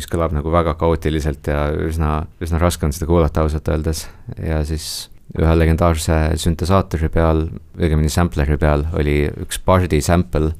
mis 0.00 0.08
kõlab 0.08 0.32
nagu 0.32 0.52
väga 0.52 0.74
kaootiliselt 0.80 1.52
ja 1.52 1.68
üsna, 1.76 2.24
üsna 2.40 2.60
raske 2.62 2.88
on 2.88 2.96
seda 2.96 3.08
kuulata 3.10 3.44
ausalt 3.44 3.68
öeldes. 3.68 4.06
ja 4.40 4.62
siis 4.64 5.10
ühe 5.38 5.50
legendaarse 5.54 6.16
süntesaatori 6.42 7.10
peal, 7.12 7.44
õigemini 7.78 8.10
sampleri 8.10 8.56
peal 8.58 8.86
oli 8.98 9.22
üks 9.44 9.60
Bardi 9.62 10.00
sample, 10.02 10.54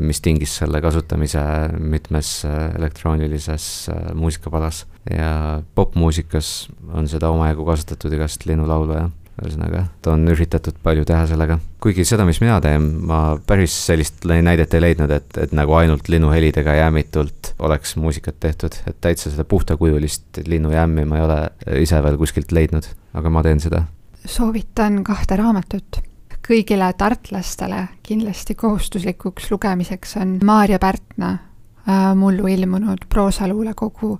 mis 0.00 0.22
tingis 0.24 0.54
selle 0.60 0.80
kasutamise 0.84 1.40
mitmes 1.78 2.42
elektroonilises 2.48 3.88
muusikapalas. 4.14 4.84
ja 5.10 5.62
popmuusikas 5.74 6.68
on 6.92 7.08
seda 7.08 7.32
omajagu 7.32 7.66
kasutatud 7.66 8.14
igast 8.14 8.46
linnulaulu 8.46 9.00
ja 9.00 9.08
ühesõnaga, 9.38 9.84
ta 10.02 10.14
on 10.16 10.26
üritatud 10.30 10.78
palju 10.82 11.04
teha 11.06 11.26
sellega. 11.30 11.58
kuigi 11.82 12.04
seda, 12.08 12.26
mis 12.26 12.40
mina 12.42 12.58
teen, 12.62 12.88
ma 13.06 13.38
päris 13.46 13.74
sellist 13.86 14.26
näidet 14.26 14.74
ei 14.74 14.82
leidnud, 14.82 15.12
et, 15.14 15.38
et 15.38 15.54
nagu 15.54 15.74
ainult 15.78 16.10
linnuhelidega 16.10 16.74
jäämitult 16.80 17.37
oleks 17.58 17.96
muusikat 17.96 18.40
tehtud, 18.40 18.76
et 18.86 18.96
täitsa 19.00 19.30
seda 19.30 19.44
puhtakujulist 19.44 20.40
linnujämmi 20.46 21.04
ma 21.04 21.18
ei 21.18 21.24
ole 21.24 21.38
ise 21.82 22.02
veel 22.02 22.18
kuskilt 22.20 22.52
leidnud, 22.52 22.86
aga 23.14 23.30
ma 23.30 23.42
teen 23.42 23.60
seda. 23.60 23.84
soovitan 24.24 25.02
kahte 25.04 25.36
raamatut. 25.36 26.02
kõigile 26.48 26.92
tartlastele 26.96 27.88
kindlasti 28.02 28.54
kohustuslikuks 28.54 29.50
lugemiseks 29.50 30.16
on 30.16 30.38
Maarja 30.44 30.78
Pärtna 30.78 31.32
äh, 31.32 32.14
mullu 32.16 32.46
ilmunud 32.46 33.04
proosaluulekogu 33.08 34.18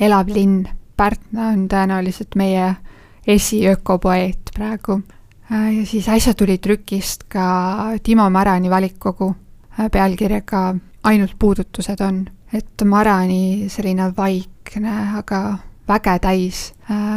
Elav 0.00 0.28
linn. 0.28 0.66
Pärtna 0.96 1.48
on 1.52 1.68
tõenäoliselt 1.70 2.34
meie 2.34 2.74
esiökopoeet 3.26 4.50
praegu. 4.54 5.02
Äh, 5.52 5.78
ja 5.78 5.86
siis 5.86 6.08
äsja 6.08 6.34
tuli 6.34 6.58
trükist 6.58 7.28
ka 7.28 7.92
Timo 8.02 8.30
Marani 8.30 8.70
valikkogu 8.70 9.34
äh, 9.78 9.90
pealkirjaga 9.90 10.74
Ainult 11.04 11.36
puudutused 11.38 12.00
on, 12.00 12.24
et 12.52 12.84
Marani 12.84 13.68
selline 13.68 14.12
vaikne, 14.16 14.94
aga 15.18 15.58
väge 15.88 16.18
täis. 16.22 16.74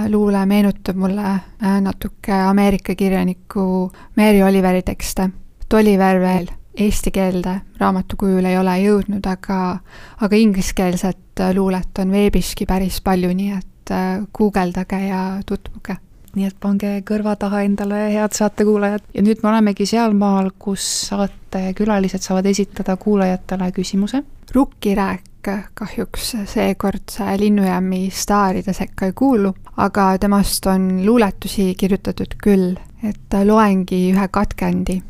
luule 0.09 0.45
meenutab 0.45 0.95
mulle 0.95 1.39
natuke 1.81 2.33
Ameerika 2.33 2.95
kirjaniku 2.95 3.91
Mary 4.17 4.41
Oliveri 4.43 4.81
tekste. 4.81 5.29
Oliver 5.73 6.19
veel 6.19 6.47
eesti 6.75 7.11
keelde 7.11 7.61
raamatu 7.79 8.17
kujul 8.19 8.45
ei 8.45 8.57
ole 8.57 8.75
jõudnud, 8.81 9.25
aga, 9.27 9.79
aga 10.19 10.35
ingliskeelset 10.35 11.43
luulet 11.55 11.99
on 12.03 12.11
veebiski 12.11 12.65
päris 12.67 12.99
palju, 13.01 13.31
nii 13.33 13.51
et 13.55 13.93
guugeldage 14.35 14.99
ja 15.07 15.21
tutvuge 15.45 15.95
nii 16.35 16.47
et 16.47 16.55
pange 16.59 16.91
kõrva 17.07 17.35
taha 17.39 17.63
endale, 17.67 18.05
head 18.13 18.35
saatekuulajad. 18.37 19.03
ja 19.13 19.23
nüüd 19.25 19.43
me 19.43 19.49
olemegi 19.49 19.85
sealmaal, 19.85 20.51
kus 20.59 20.85
saatekülalised 21.09 22.23
saavad 22.23 22.45
esitada 22.45 22.95
kuulajatele 22.97 23.71
küsimuse. 23.75 24.23
rukkirääk 24.55 25.27
kahjuks 25.73 26.35
seekordse 26.45 27.25
Linnujäämi 27.37 28.09
staaride 28.13 28.73
sekka 28.73 29.05
ei 29.05 29.13
kuulu, 29.15 29.53
aga 29.77 30.17
temast 30.17 30.65
on 30.65 31.05
luuletusi 31.05 31.73
kirjutatud 31.75 32.35
küll, 32.43 32.75
et 33.03 33.37
loengi 33.43 34.11
ühe 34.13 34.27
katkendi. 34.31 35.01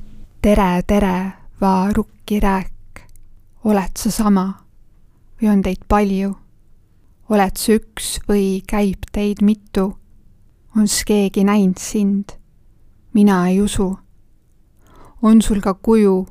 tere, 0.42 0.84
tere, 0.88 1.32
va 1.62 1.94
rukkirääk, 1.94 3.06
oled 3.64 3.98
sa 3.98 4.12
sama 4.12 4.48
või 5.42 5.50
on 5.50 5.62
teid 5.62 5.84
palju? 5.88 6.36
oled 7.32 7.58
sa 7.58 7.74
üks 7.78 8.20
või 8.28 8.62
käib 8.68 9.08
teid 9.12 9.42
mitu? 9.42 10.01
Ons 10.78 11.04
keegi 11.08 11.44
näinud 11.44 11.80
sind? 11.80 12.32
mina 13.14 13.48
ei 13.48 13.62
usu. 13.62 13.98
on 15.22 15.42
sul 15.42 15.62
ka 15.62 15.74
kuju? 15.74 16.28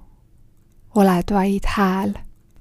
oled 0.95 1.33
vaid 1.33 1.67
hääl? 1.77 2.15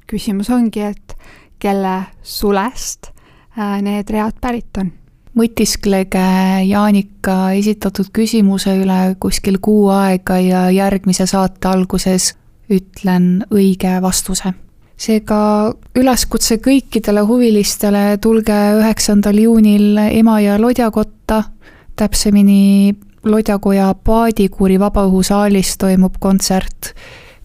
küsimus 0.07 0.49
ongi, 0.49 0.81
et 0.81 1.17
kelle 1.59 2.03
sulest 2.21 3.11
äh, 3.57 3.81
need 3.81 4.09
read 4.09 4.39
pärit 4.41 4.77
on? 4.77 4.91
mõtisklege 5.39 6.25
Jaanika 6.67 7.51
esitatud 7.51 8.09
küsimuse 8.13 8.75
üle 8.81 9.15
kuskil 9.19 9.59
kuu 9.61 9.89
aega 9.93 10.39
ja 10.39 10.69
järgmise 10.71 11.27
saate 11.29 11.67
alguses 11.67 12.33
ütlen 12.69 13.45
õige 13.51 14.01
vastuse 14.01 14.53
seega 14.99 15.41
üleskutse 15.97 16.59
kõikidele 16.63 17.23
huvilistele, 17.27 18.17
tulge 18.21 18.55
üheksandal 18.79 19.37
juunil 19.39 19.97
Emajõe 20.09 20.57
lodjakotta, 20.59 21.43
täpsemini 21.99 22.95
Lodjakoja 23.23 23.93
paadikuuri 24.03 24.77
vabaõhusaalis 24.79 25.75
toimub 25.77 26.19
kontsert. 26.19 26.93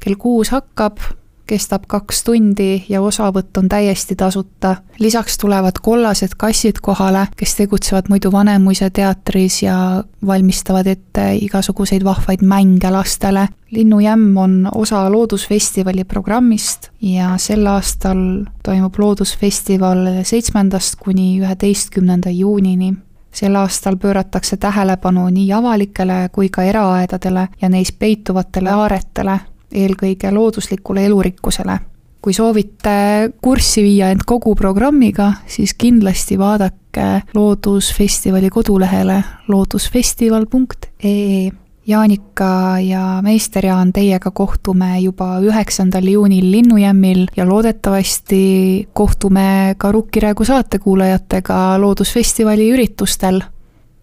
kell 0.05 0.17
kuus 0.21 0.51
hakkab, 0.53 0.99
kestab 1.47 1.85
kaks 1.89 2.25
tundi 2.25 2.85
ja 2.89 3.03
osavõtt 3.03 3.57
on 3.57 3.69
täiesti 3.69 4.17
tasuta. 4.17 4.77
lisaks 4.99 5.39
tulevad 5.39 5.79
kollased 5.83 6.35
kassid 6.37 6.81
kohale, 6.83 7.27
kes 7.37 7.55
tegutsevad 7.55 8.09
muidu 8.09 8.33
Vanemuise 8.33 8.91
teatris 8.91 9.63
ja 9.63 10.05
valmistavad 10.27 10.87
ette 10.87 11.35
igasuguseid 11.35 12.05
vahvaid 12.05 12.43
mänge 12.43 12.91
lastele. 12.91 13.49
linnujämm 13.71 14.37
on 14.37 14.69
osa 14.75 15.13
Loodusfestivali 15.13 16.05
programmist 16.05 16.89
ja 17.01 17.39
sel 17.39 17.67
aastal 17.67 18.45
toimub 18.63 18.99
Loodusfestival 18.99 20.23
seitsmendast 20.23 20.97
kuni 20.97 21.41
üheteistkümnenda 21.41 22.31
juunini 22.31 22.95
sel 23.35 23.57
aastal 23.59 23.97
pööratakse 24.01 24.57
tähelepanu 24.57 25.27
nii 25.35 25.53
avalikele 25.53 26.29
kui 26.33 26.49
ka 26.49 26.63
eraaedadele 26.63 27.49
ja 27.63 27.69
neis 27.69 27.93
peituvatele 27.93 28.71
aaretele, 28.71 29.39
eelkõige 29.75 30.33
looduslikule 30.33 31.05
elurikkusele. 31.07 31.79
kui 32.25 32.33
soovite 32.33 33.31
kurssi 33.43 33.83
viia 33.85 34.09
end 34.11 34.21
kogu 34.27 34.55
programmiga, 34.57 35.33
siis 35.47 35.75
kindlasti 35.75 36.39
vaadake 36.39 37.23
Loodusfestivali 37.35 38.51
kodulehele 38.51 39.25
loodusfestival.ee 39.49 41.51
Jaanika 41.87 42.81
ja 42.81 43.21
meister 43.23 43.67
Jaan, 43.67 43.93
teiega 43.93 44.31
kohtume 44.31 45.01
juba 45.01 45.37
üheksandal 45.45 46.09
juunil 46.09 46.51
Linnujämmil 46.51 47.27
ja 47.37 47.49
loodetavasti 47.49 48.89
kohtume 48.93 49.75
ka 49.79 49.93
Rukkiräägu 49.93 50.45
saatekuulajatega 50.45 51.81
Loodusfestivali 51.81 52.71
üritustel. 52.71 53.41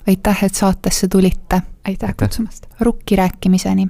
aitäh, 0.08 0.44
et 0.44 0.56
saatesse 0.56 1.08
tulite! 1.08 1.62
aitäh 1.88 2.16
kutsumast! 2.18 2.66
rukki 2.80 3.16
rääkimiseni! 3.16 3.88